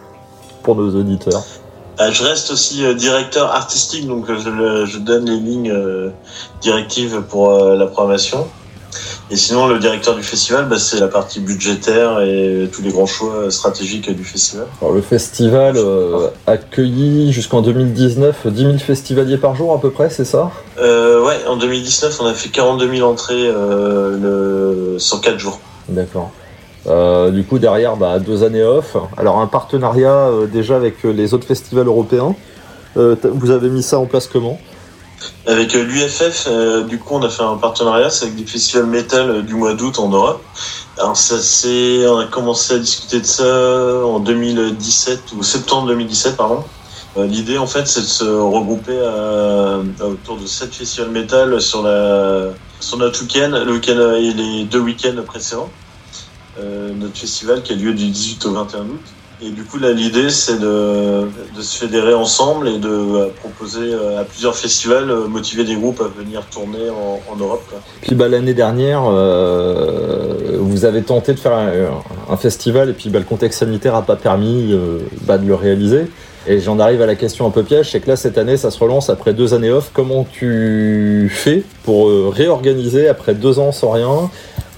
[0.64, 1.44] Pour nos auditeurs
[2.00, 6.10] Euh, je reste aussi euh, directeur artistique, donc euh, je, donne les lignes euh,
[6.60, 7.48] directives pour
[7.82, 8.48] la programmation.
[9.30, 13.06] Et sinon, le directeur du festival, bah, c'est la partie budgétaire et tous les grands
[13.06, 14.66] choix stratégiques du festival.
[14.80, 20.10] Alors, Le festival euh, accueillit jusqu'en 2019 10 000 festivaliers par jour à peu près,
[20.10, 20.50] c'est ça?
[20.78, 24.98] Euh, ouais, en 2019, on a fait 42 000 entrées euh, le...
[24.98, 25.58] sur 4 jours.
[25.88, 26.30] D'accord.
[26.86, 28.96] Euh, du coup, derrière, bah, deux années off.
[29.16, 32.34] Alors, un partenariat euh, déjà avec euh, les autres festivals européens.
[32.96, 34.58] Euh, vous avez mis ça en place comment?
[35.46, 38.86] Avec euh, l'UFF, euh, du coup, on a fait un partenariat c'est avec des festivals
[38.86, 40.42] métal euh, du mois d'août en Europe.
[40.98, 46.36] Alors, ça c'est, on a commencé à discuter de ça en 2017 ou septembre 2017,
[46.36, 46.62] pardon.
[47.16, 51.60] Euh, L'idée, en fait, c'est de se regrouper à, à autour de sept festivals métal
[51.60, 55.70] sur la sur notre week-end, le week-end et les deux week-ends précédents.
[56.60, 59.00] Euh, notre festival qui a lieu du 18 au 21 août.
[59.42, 61.26] Et du coup, là, l'idée, c'est de,
[61.60, 66.06] se fédérer ensemble et de euh, proposer euh, à plusieurs festivals, motiver des groupes à
[66.06, 67.64] venir tourner en, Europe.
[67.68, 67.80] Quoi.
[68.02, 71.58] Puis bah, l'année dernière, vous avez tenté de faire
[72.30, 74.72] un, festival et puis bah, le contexte sanitaire n'a pas permis
[75.22, 76.06] bah, de le réaliser.
[76.46, 78.70] Et j'en arrive à la question un peu piège, c'est que là cette année ça
[78.70, 79.90] se relance après deux années off.
[79.92, 84.30] Comment tu fais pour réorganiser après deux ans sans rien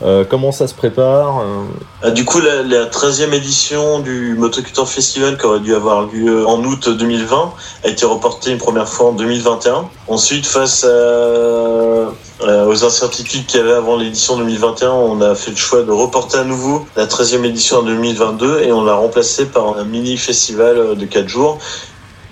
[0.02, 1.64] Euh, comment ça se prépare euh
[2.02, 6.46] Ah, du coup, la, la 13e édition du Motocultor Festival, qui aurait dû avoir lieu
[6.46, 7.52] en août 2020,
[7.84, 9.88] a été reportée une première fois en 2021.
[10.08, 15.82] Ensuite, face aux incertitudes qu'il y avait avant l'édition 2021, on a fait le choix
[15.82, 19.84] de reporter à nouveau la 13e édition en 2022 et on l'a remplacée par un
[19.84, 21.58] mini-festival de 4 jours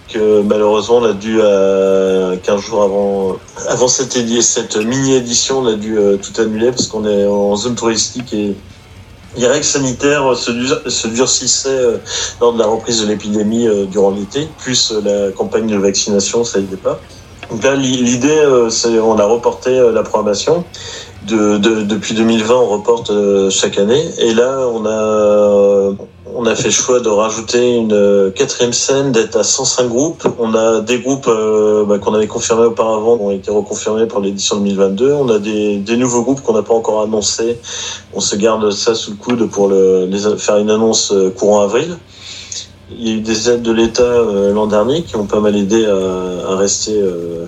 [0.09, 3.36] que malheureusement on a dû à 15 jours avant
[3.68, 7.57] avant cette, cette mini édition on a dû euh, tout annuler parce qu'on est en
[7.57, 8.55] zone touristique et
[9.36, 11.98] les règles sanitaires se, dur- se durcissaient euh,
[12.40, 16.44] lors de la reprise de l'épidémie euh, durant l'été, plus euh, la campagne de vaccination,
[16.44, 17.00] ça n'aidait pas.
[17.50, 20.64] Donc là, l'i- l'idée, euh, c'est on a reporté euh, la programmation.
[21.27, 24.05] De, de- depuis 2020, on reporte euh, chaque année.
[24.18, 25.95] Et là, on a,
[26.35, 30.27] on a fait le choix de rajouter une euh, quatrième scène, d'être à 105 groupes.
[30.39, 34.20] On a des groupes euh, bah, qu'on avait confirmés auparavant, qui ont été reconfirmés pour
[34.20, 35.12] l'édition 2022.
[35.12, 37.59] On a des, des nouveaux groupes qu'on n'a pas encore annoncés.
[38.12, 41.97] On se garde ça sous le coude pour le, les, faire une annonce courant avril.
[42.91, 44.12] Il y a eu des aides de l'État
[44.53, 47.47] l'an dernier qui ont pas mal aidé à, à rester euh,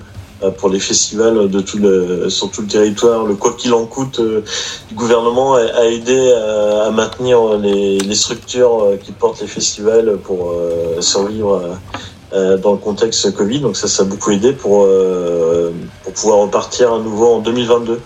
[0.59, 3.25] pour les festivals de tout le, sur tout le territoire.
[3.25, 4.43] Le quoi qu'il en coûte euh,
[4.89, 11.01] du gouvernement a, aidé à, maintenir les, structures euh, qui portent les festivals pour euh,
[11.01, 11.79] survivre
[12.33, 13.61] dans le contexte Covid.
[13.61, 15.71] Donc ça, ça a beaucoup aidé pour, euh,
[16.03, 17.99] pour pouvoir repartir à nouveau en 2022.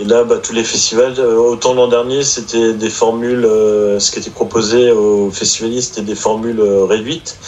[0.00, 4.10] Et là, bah, tous les festivals, euh, autant l'an dernier, c'était des formules, euh, ce
[4.10, 7.38] qui était proposé aux festivalistes, c'était des formules euh, réduites.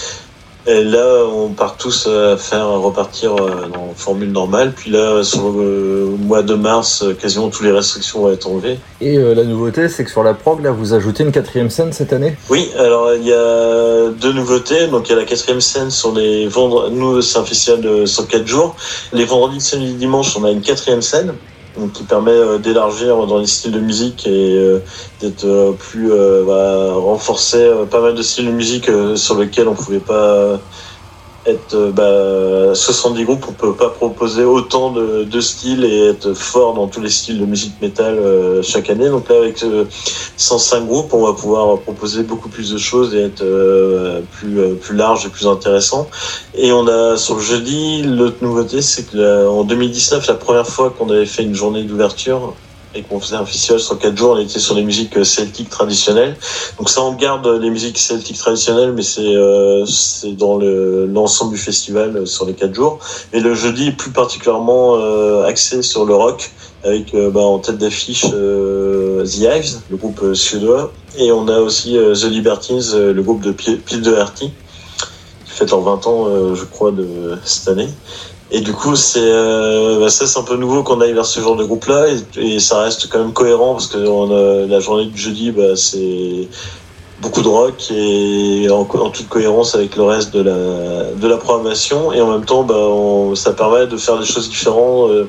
[0.68, 4.72] Et là, on part tous euh, à faire repartir euh, en formule normale.
[4.74, 8.78] Puis là, sur le mois de mars, euh, quasiment toutes les restrictions vont être enlevées.
[9.00, 11.92] Et euh, la nouveauté, c'est que sur la prog, là, vous ajoutez une quatrième scène
[11.92, 12.36] cette année?
[12.50, 14.88] Oui, alors il y a deux nouveautés.
[14.88, 16.96] Donc il y a la quatrième scène sur les vendredis.
[16.96, 18.74] Nous, c'est un festival de, sur quatre jours.
[19.12, 21.34] Les vendredis, samedi, dimanche, on a une quatrième scène.
[21.76, 24.80] Donc, qui permet euh, d'élargir dans les styles de musique et euh,
[25.20, 29.38] d'être euh, plus euh, bah, renforcer euh, pas mal de styles de musique euh, sur
[29.38, 30.58] lesquels on pouvait pas
[31.46, 36.74] être euh, bah, 70 groupes, on peut pas proposer autant de, styles et être fort
[36.74, 39.08] dans tous les styles de musique métal euh, chaque année.
[39.08, 39.84] Donc là, avec euh,
[40.36, 44.74] 105 groupes, on va pouvoir proposer beaucoup plus de choses et être euh, plus euh,
[44.74, 46.08] plus large et plus intéressant.
[46.54, 50.90] Et on a sur le jeudi, l'autre nouveauté, c'est que en 2019, la première fois
[50.90, 52.54] qu'on avait fait une journée d'ouverture
[52.96, 55.68] et qu'on faisait un festival sur quatre jours, on était sur les musiques euh, celtiques
[55.68, 56.36] traditionnelles.
[56.78, 59.84] Donc ça, on garde les musiques celtiques traditionnelles, mais c'est euh,
[60.32, 62.98] dans le- l'ensemble du festival euh, sur les quatre jours.
[63.32, 66.50] Et le jeudi est plus particulièrement euh, axé sur le rock,
[66.84, 72.24] avec bah, en tête d'affiche The Hives, le groupe suédois, et on a aussi The
[72.24, 74.50] Libertines, le groupe de Pete Doherty,
[75.44, 77.88] qui fête leurs 20 ans, je crois, de cette année.
[78.50, 81.40] Et du coup, c'est euh, bah, ça, c'est un peu nouveau qu'on aille vers ce
[81.40, 85.06] genre de groupe-là, et, ça reste quand même cohérent parce que on a, la journée
[85.06, 86.48] du jeudi, bah, c'est
[87.20, 92.12] beaucoup de rock et en, toute cohérence avec le reste de la de la programmation,
[92.12, 95.24] et en même temps, bah, on- ça permet de faire des choses différentes euh,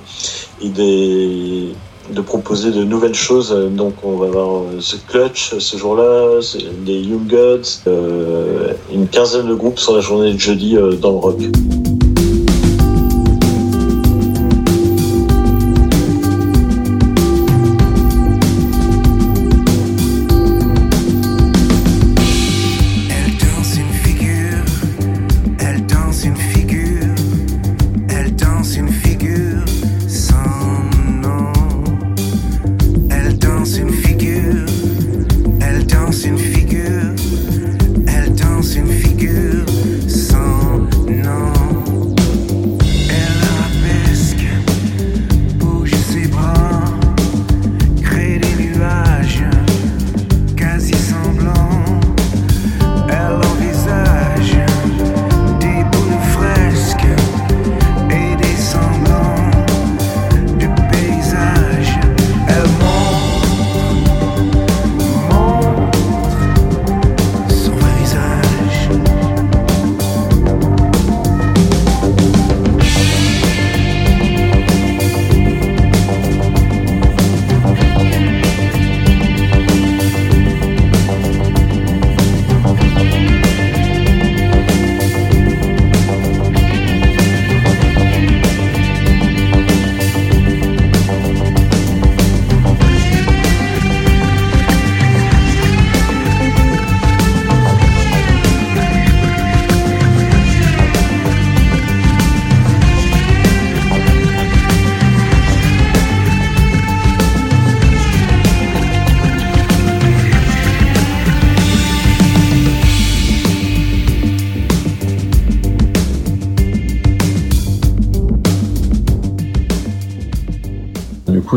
[0.61, 1.73] et des
[2.11, 3.51] de proposer de nouvelles choses.
[3.71, 6.39] Donc, on va avoir euh, The Clutch ce jour-là,
[6.85, 11.11] les Young Gods, euh, une quinzaine de groupes sur la journée de jeudi euh, dans
[11.11, 11.39] le rock.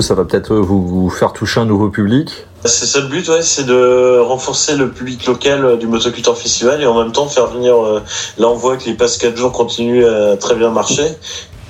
[0.00, 2.46] Ça va peut-être vous, vous faire toucher un nouveau public.
[2.64, 6.86] C'est ça le but, c'est de renforcer le public local euh, du Motoculture Festival et
[6.86, 7.74] en même temps faire venir.
[7.74, 8.02] euh,
[8.38, 11.06] là, on voit que les passes 4 jours continuent à très bien marcher.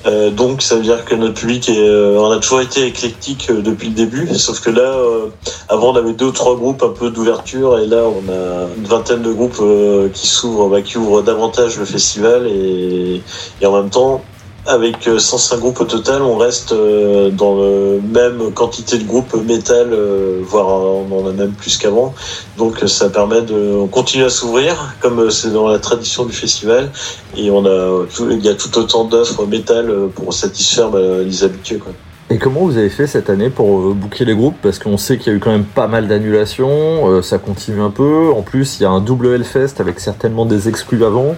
[0.06, 3.48] Euh, donc, ça veut dire que notre public est, euh, on a toujours été éclectique
[3.50, 4.26] euh, depuis le début.
[4.34, 5.26] Sauf que là, euh,
[5.68, 8.86] avant, on avait deux ou trois groupes un peu d'ouverture et là, on a une
[8.86, 13.22] vingtaine de groupes euh, qui s'ouvrent, bah, qui ouvrent davantage le festival et
[13.64, 14.22] en même temps,
[14.70, 19.34] avec euh, 105 groupes au total, on reste euh, dans la même quantité de groupes
[19.34, 22.14] métal, euh, voire euh, on en a même plus qu'avant.
[22.56, 26.24] Donc euh, ça permet de on continue à s'ouvrir, comme euh, c'est dans la tradition
[26.24, 26.92] du festival,
[27.36, 31.42] et on a il y a tout autant d'offres métal euh, pour satisfaire bah, les
[31.42, 31.78] habitués.
[31.78, 31.92] Quoi.
[32.32, 34.54] Et comment vous avez fait cette année pour euh, booker les groupes?
[34.62, 37.80] Parce qu'on sait qu'il y a eu quand même pas mal d'annulations, euh, ça continue
[37.80, 38.30] un peu.
[38.30, 41.34] En plus, il y a un double Hellfest avec certainement des exclus avant.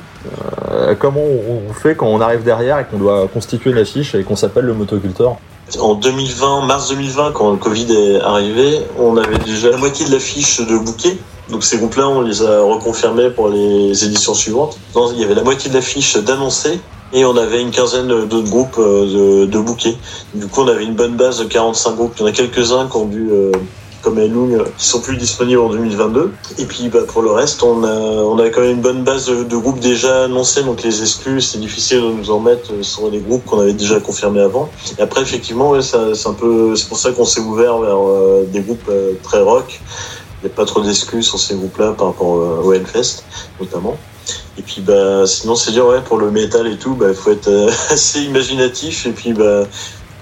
[0.71, 4.15] Euh, comment on on fait quand on arrive derrière et qu'on doit constituer une affiche
[4.15, 5.39] et qu'on s'appelle le motoculteur
[5.81, 10.13] En 2020, mars 2020, quand le Covid est arrivé, on avait déjà la moitié de
[10.13, 11.17] l'affiche de bouquet.
[11.51, 14.79] Donc ces groupes-là, on les a reconfirmés pour les éditions suivantes.
[15.15, 16.81] Il y avait la moitié de l'affiche d'annoncés
[17.13, 19.97] et on avait une quinzaine d'autres groupes euh, de, de bouquets.
[20.35, 22.15] Du coup, on avait une bonne base de 45 groupes.
[22.17, 23.53] Il y en a quelques-uns qui ont dû, euh,
[24.03, 26.33] comme Elung, qui sont plus disponibles en 2022.
[26.59, 29.27] Et puis bah, pour le reste, on a, on a quand même une bonne base
[29.27, 30.63] de, de groupes déjà annoncés.
[30.63, 33.73] Donc les exclus, c'est difficile de nous en mettre euh, sur les groupes qu'on avait
[33.73, 34.71] déjà confirmés avant.
[34.99, 38.45] Et après, effectivement, ouais, c'est un peu, c'est pour ça qu'on s'est ouvert vers euh,
[38.53, 39.81] des groupes euh, très rock.
[40.43, 43.23] Il n'y a pas trop d'exclus sur ces groupes-là par rapport euh, au Hellfest,
[43.61, 43.97] notamment.
[44.59, 47.49] Et puis, bah, sinon, c'est dur, ouais, pour le métal et tout, bah, faut être
[47.49, 49.07] euh, assez imaginatif.
[49.07, 49.63] Et puis, bah,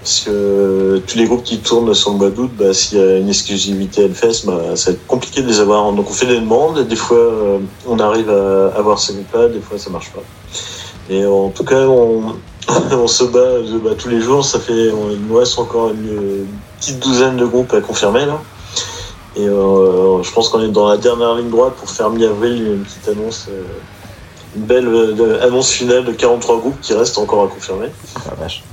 [0.01, 3.17] parce que tous les groupes qui tournent sur le mois d'août, bah, s'il y a
[3.17, 5.91] une exclusivité Hellfest, bah, ça va être compliqué de les avoir.
[5.93, 6.87] Donc, on fait des demandes.
[6.87, 10.23] Des fois, euh, on arrive à avoir ces groupes-là, des fois, ça marche pas.
[11.09, 12.35] Et en tout cas, on,
[12.91, 14.43] on se bat, se bat tous les jours.
[14.43, 16.47] Ça fait, on, il nous reste encore une
[16.79, 18.41] petite douzaine de groupes à confirmer, là.
[19.35, 22.83] Et euh, je pense qu'on est dans la dernière ligne droite pour faire mi-avril une
[22.83, 23.63] petite annonce, euh,
[24.55, 27.87] une belle euh, annonce finale de 43 groupes qui restent encore à confirmer,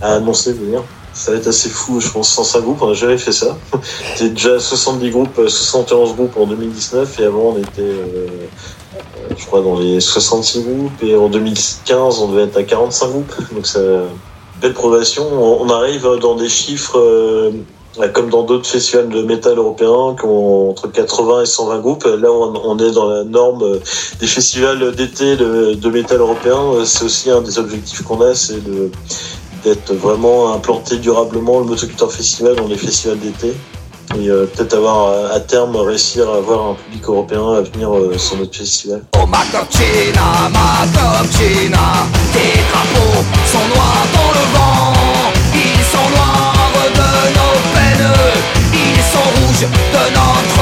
[0.01, 0.83] à annoncer, dire.
[1.13, 3.57] Ça va être assez fou, je pense, 105 groupes, on n'a jamais fait ça.
[4.15, 8.27] C'était déjà 70 groupes, euh, 71 groupes en 2019 et avant on était, euh,
[8.97, 13.09] euh, je crois, dans les 66 groupes et en 2015 on devait être à 45
[13.09, 13.35] groupes.
[13.53, 13.81] Donc ça,
[14.61, 15.25] belle progression.
[15.33, 17.51] On, on arrive dans des chiffres euh,
[18.15, 22.05] comme dans d'autres festivals de métal européens qui ont entre 80 et 120 groupes.
[22.05, 23.79] Là, on, est dans la norme
[24.21, 26.85] des festivals d'été de, métal européen.
[26.85, 28.63] C'est aussi un des objectifs qu'on a, c'est
[29.65, 33.55] d'être vraiment implanté durablement le Motoculteur Festival dans les festivals d'été
[34.17, 38.17] et euh, peut-être avoir à terme réussir à avoir un public européen à venir euh,
[38.17, 39.03] sur notre festival.
[39.17, 39.27] Oh
[49.19, 50.58] poisson rouge de notre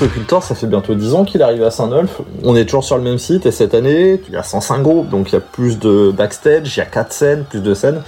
[0.00, 2.20] Motoculteur, ça fait bientôt 10 ans qu'il arrive à Saint-Nolf.
[2.42, 5.10] On est toujours sur le même site et cette année, il y a 105 groupes,
[5.10, 8.02] donc il y a plus de backstage, il y a 4 scènes, plus de scènes.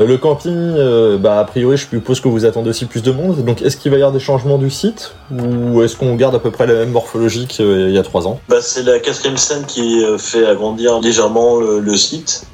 [0.00, 3.12] Euh, Le camping, euh, bah, a priori, je suppose que vous attendez aussi plus de
[3.12, 3.44] monde.
[3.44, 6.40] Donc, est-ce qu'il va y avoir des changements du site ou est-ce qu'on garde à
[6.40, 8.40] peu près la même morphologie qu'il y a 3 ans?
[8.48, 12.46] Bah, c'est la quatrième scène qui euh, fait agrandir légèrement le site.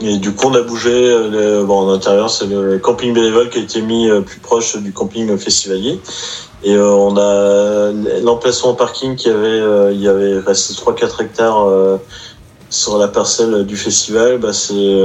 [0.00, 0.90] Et du coup, on a bougé.
[0.92, 4.76] euh, bon, en intérieur, c'est le camping bénévole qui a été mis euh, plus proche
[4.76, 6.00] du camping festivalier.
[6.64, 7.92] Et euh, on a
[8.22, 11.98] l'emplacement parking qui avait, il y avait resté 3-4 hectares
[12.70, 14.38] sur la parcelle du festival.
[14.38, 15.00] Bah, c'est,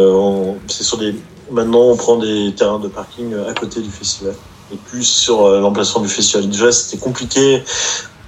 [0.83, 1.15] sur des.
[1.51, 4.35] Maintenant, on prend des terrains de parking à côté du festival
[4.71, 6.47] et plus sur l'emplacement du festival.
[6.47, 7.63] Déjà, c'était compliqué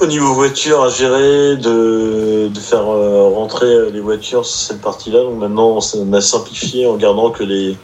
[0.02, 4.82] au niveau voiture à gérer, de, de faire euh, rentrer euh, les voitures sur cette
[4.82, 5.20] partie-là.
[5.20, 7.78] Donc maintenant, on a simplifié en gardant que les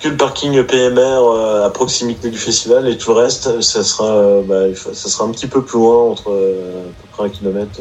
[0.00, 4.42] que le parking PMR euh, à proximité du festival et tout le reste, ça sera,
[4.42, 7.78] bah, ça sera un petit peu plus loin, entre à peu près un kilomètre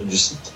[0.00, 0.52] du site.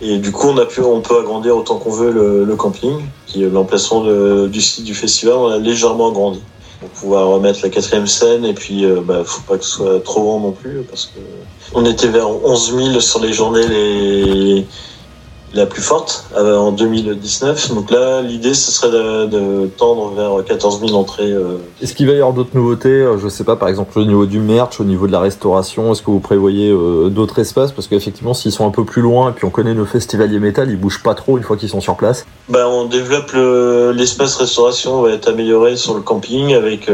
[0.00, 3.04] Et du coup, on a pu, on peut agrandir autant qu'on veut le, le camping,
[3.26, 4.04] qui est l'emplacement
[4.46, 5.34] du site du festival.
[5.34, 6.40] On a légèrement agrandi
[6.80, 8.44] pour pouvoir remettre la quatrième scène.
[8.44, 11.20] Et puis euh, bah, faut pas que ce soit trop grand non plus parce que
[11.74, 14.66] on était vers 11 000 sur les journées les
[15.52, 20.44] la plus forte euh, en 2019 donc là l'idée ce serait de, de tendre vers
[20.44, 23.56] 14 000 entrées euh, Est-ce qu'il va y avoir d'autres nouveautés euh, Je sais pas,
[23.56, 26.70] par exemple au niveau du merch, au niveau de la restauration, est-ce que vous prévoyez
[26.70, 27.72] euh, d'autres espaces?
[27.72, 30.70] Parce qu'effectivement, s'ils sont un peu plus loin et puis on connaît nos festivaliers métal,
[30.70, 32.26] ils bougent pas trop une fois qu'ils sont sur place.
[32.48, 36.90] Bah, on développe le- l'espace restauration, va être amélioré sur le camping avec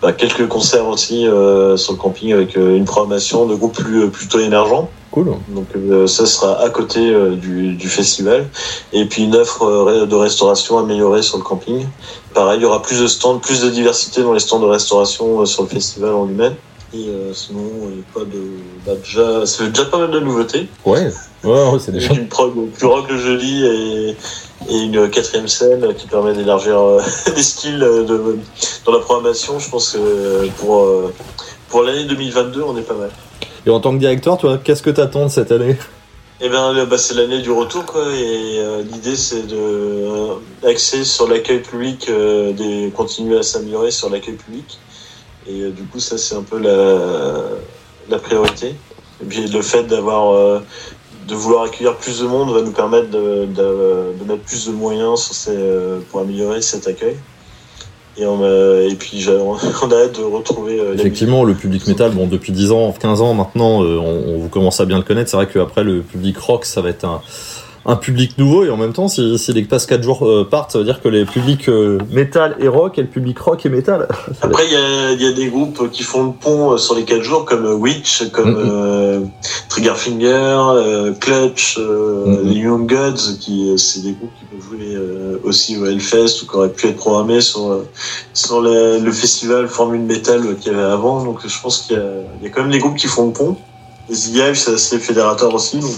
[0.00, 1.24] bah, quelques concerts aussi
[1.76, 4.88] sur le camping avec une programmation de groupes plus, plutôt émergents.
[5.12, 5.26] Cool.
[5.50, 8.48] Donc euh, ça sera à côté euh, du, du festival
[8.94, 11.86] et puis une offre euh, de restauration améliorée sur le camping.
[12.32, 15.42] Pareil, il y aura plus de stands, plus de diversité dans les stands de restauration
[15.42, 16.54] euh, sur le festival en lui-même.
[16.94, 18.42] Et euh, sinon, il y a pas de,
[18.86, 20.68] bah, déjà, ça fait déjà pas mal de nouveautés.
[20.84, 21.10] Ouais,
[21.44, 22.12] ouais, ouais, c'est déjà.
[22.14, 24.16] Une prog plus rock le jeudi et,
[24.68, 26.78] et une quatrième scène qui permet d'élargir
[27.36, 28.38] les skills euh, de,
[28.84, 29.58] dans la programmation.
[29.58, 31.14] Je pense que euh, pour, euh,
[31.72, 33.10] pour l'année 2022, on est pas mal.
[33.64, 35.74] Et en tant que directeur, toi, qu'est-ce que t'attends de cette année?
[36.42, 38.02] Eh ben, le- bah, c'est l'année du retour, quoi.
[38.12, 40.34] Et euh, l'idée, c'est de euh,
[40.68, 44.78] axer sur l'accueil public, euh, des, continuer à s'améliorer sur l'accueil public.
[45.48, 46.98] Et euh, du coup, ça, c'est un peu la,
[48.10, 48.74] la priorité.
[49.22, 50.60] Et puis, le fait d'avoir,
[51.28, 54.72] de vouloir accueillir plus de monde va nous permettre de, de, de mettre plus de
[54.72, 55.56] moyens sur ces,
[56.10, 57.16] pour améliorer cet accueil.
[58.18, 59.54] Et, on a, et puis, on
[59.90, 63.34] a hâte de retrouver euh, Effectivement, le public métal, bon, depuis 10 ans, 15 ans
[63.34, 65.30] maintenant, euh, on, on vous commence à bien le connaître.
[65.30, 67.22] C'est vrai qu'après, le public rock, ça va être un,
[67.84, 68.64] un public nouveau.
[68.64, 71.00] Et en même temps, si, si les passe 4 jours euh, partent, ça veut dire
[71.00, 74.08] que les publics euh, métal et rock et le public rock et métal.
[74.42, 77.04] Après, il y a, y a des groupes qui font le pont euh, sur les
[77.04, 78.70] quatre jours, comme euh, Witch, comme Mhm.
[78.70, 79.20] euh,
[79.68, 80.26] Triggerfinger,
[80.76, 82.48] euh, Clutch, euh, Mhm.
[82.48, 86.46] les Young Gods, qui c'est des groupes qui peuvent jouer euh, aussi au Hellfest ou
[86.46, 87.82] qui auraient pu être programmés sur
[88.34, 91.24] sur le, le festival Formule Metal qu'il y avait avant.
[91.24, 91.96] Donc, je pense qu'il
[92.42, 93.56] y y a quand même des groupes qui font le pont.
[94.08, 95.90] Les Hive, c'est assez fédérateur aussi, donc.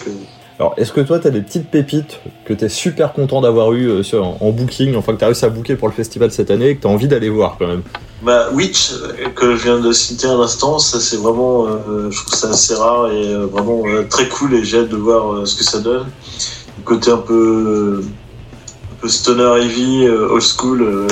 [0.61, 4.03] Alors, est-ce que toi, t'as des petites pépites que t'es super content d'avoir eu euh,
[4.05, 6.69] sur, en, en booking, enfin que t'as réussi à booker pour le festival cette année
[6.69, 7.83] et que t'as envie d'aller voir quand même?
[8.23, 12.17] Bah, Witch, euh, que je viens de citer à l'instant, ça c'est vraiment, euh, je
[12.21, 15.57] trouve ça assez rare et euh, vraiment très cool et j'ai hâte de voir ce
[15.57, 16.07] que ça donne.
[16.79, 21.07] Le côté un peu, un peu stoner heavy, old school,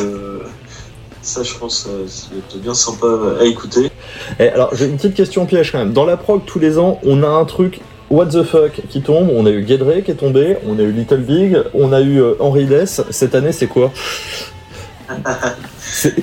[1.21, 1.89] ça je pense
[2.37, 3.09] être bien sympa
[3.41, 3.91] à écouter.
[4.39, 5.93] Et alors, j'ai une petite question piège quand même.
[5.93, 7.81] Dans la prog, tous les ans, on a un truc
[8.13, 9.31] What the fuck qui tombe.
[9.35, 12.21] On a eu Guédré qui est tombé, on a eu Little Big, on a eu
[12.21, 13.01] euh, Henry Dess.
[13.09, 13.91] Cette année, c'est quoi?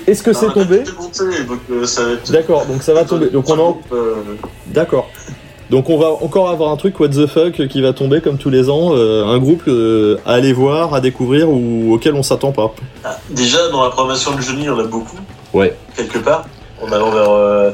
[0.07, 0.83] Est-ce que c'est tombé?
[0.85, 3.31] c'est monté, donc, euh, ça va être- D'accord, donc ça va tomber.
[3.31, 3.81] Donc on en...
[3.91, 4.13] Euh,
[4.67, 5.09] D'accord.
[5.71, 8.49] Donc on va encore avoir un truc What the fuck qui va tomber comme tous
[8.51, 12.51] les ans, euh, un groupe euh, à aller voir, à découvrir ou auquel on s'attend
[12.51, 12.73] pas.
[13.03, 15.17] ah, déjà dans la programmation du jeudi, il y en a beaucoup.
[15.53, 15.75] Ouais.
[15.95, 16.45] quelque part
[16.82, 17.71] en allant vers euh,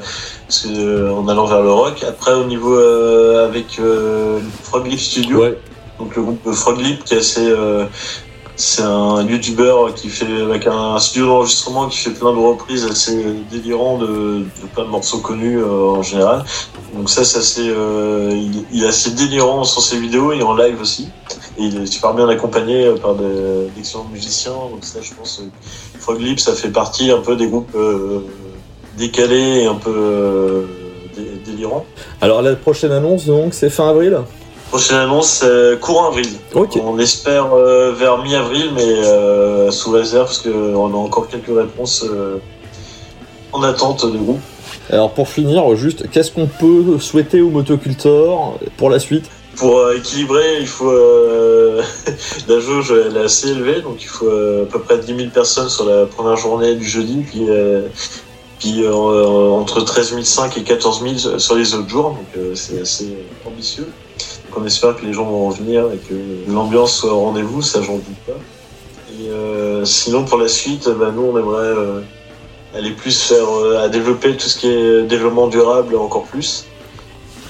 [0.67, 2.03] euh, en allant vers le rock.
[2.07, 5.39] Après au niveau euh, avec euh, Frog Studio.
[5.41, 5.57] Ouais.
[5.99, 7.85] donc le groupe Frog Leap qui est assez euh,
[8.57, 13.21] c'est un youtubeur qui fait avec un studio d'enregistrement qui fait plein de reprises assez
[13.51, 16.45] délirants de, de plein de morceaux connus euh, en général.
[16.95, 20.55] Donc ça c'est assez euh, il, il est assez délirant sur ses vidéos et en
[20.55, 21.09] live aussi.
[21.57, 24.53] Et il est super bien accompagné par des- d'excellents musiciens.
[24.71, 25.41] Donc ça je pense
[25.99, 27.75] Frog Leap, ça fait partie un peu des groupes
[28.97, 30.61] décalés et un peu euh,
[31.15, 31.85] dé- délirants.
[32.21, 34.17] Alors la prochaine annonce donc c'est fin avril.
[34.69, 35.45] Prochaine annonce,
[35.79, 36.27] courant avril.
[36.83, 42.03] On espère euh, vers mi-avril, mais euh, sous réserve, parce qu'on a encore quelques réponses
[43.53, 44.41] en attente des groupes.
[44.89, 49.25] Alors pour finir, juste qu'est-ce qu'on peut souhaiter au motocultor pour la suite?
[49.55, 51.81] Pour euh, équilibrer, il faut euh,
[52.49, 55.29] la jauge elle est assez élevée, donc il faut euh, à peu près 10 000
[55.33, 57.45] personnes sur la première journée du jeudi, puis
[58.73, 62.81] euh, euh, entre 13 500 et 14 000 sur les autres jours, donc euh, c'est
[62.81, 63.87] assez ambitieux.
[64.45, 66.15] Donc on espère que les gens vont venir et que
[66.51, 69.85] l'ambiance soit au rendez-vous, ça j'en doute pas.
[69.85, 72.03] sinon, pour la suite, bah, nous, on aimerait
[72.75, 73.47] aller plus faire
[73.79, 76.65] à développer tout ce qui est développement durable encore plus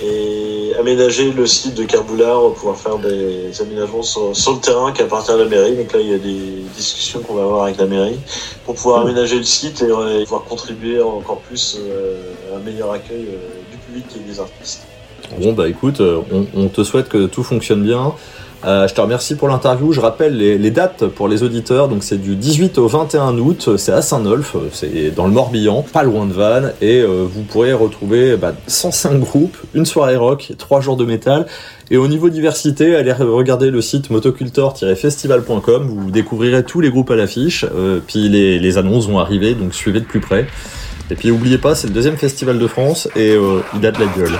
[0.01, 0.34] et
[0.79, 5.31] aménager le site de Carboulard pour pouvoir faire des aménagements sur, le terrain qui appartient
[5.31, 5.75] à la mairie.
[5.75, 8.19] Donc là, il y a des discussions qu'on va avoir avec la mairie
[8.65, 12.91] pour pouvoir aménager le site et euh, pouvoir contribuer encore plus euh, à un meilleur
[12.91, 14.83] accueil euh, du public et des artistes.
[15.39, 18.13] Bon bah écoute, on te souhaite que tout fonctionne bien.
[18.65, 19.91] Euh, je te remercie pour l'interview.
[19.91, 21.87] Je rappelle les, dates pour les auditeurs.
[21.87, 23.77] Donc c'est du 18 au 21 août.
[23.77, 24.55] C'est à Saint-Nolf.
[24.71, 26.73] C'est dans le Morbihan, pas loin de Vannes.
[26.81, 31.45] Et euh, vous pourrez retrouver bah, 105 groupes, une soirée rock, trois jours de métal.
[31.91, 35.87] Et au niveau diversité, allez regarder le site motocultor-festival.com.
[35.87, 37.65] Vous découvrirez tous les groupes à l'affiche.
[37.75, 40.47] Euh, puis les, les annonces vont arriver, donc suivez de plus près.
[41.11, 43.35] Et puis oubliez pas, c'est le deuxième festival de France et
[43.75, 44.39] il a de la gueule.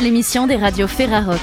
[0.00, 1.40] L'émission des radios Ferrarock.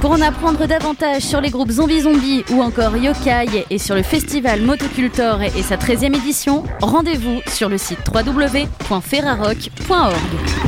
[0.00, 4.02] Pour en apprendre davantage sur les groupes Zombie Zombie ou encore Yokai et sur le
[4.02, 10.67] festival Motocultor et sa 13e édition, rendez-vous sur le site www.ferrarock.org.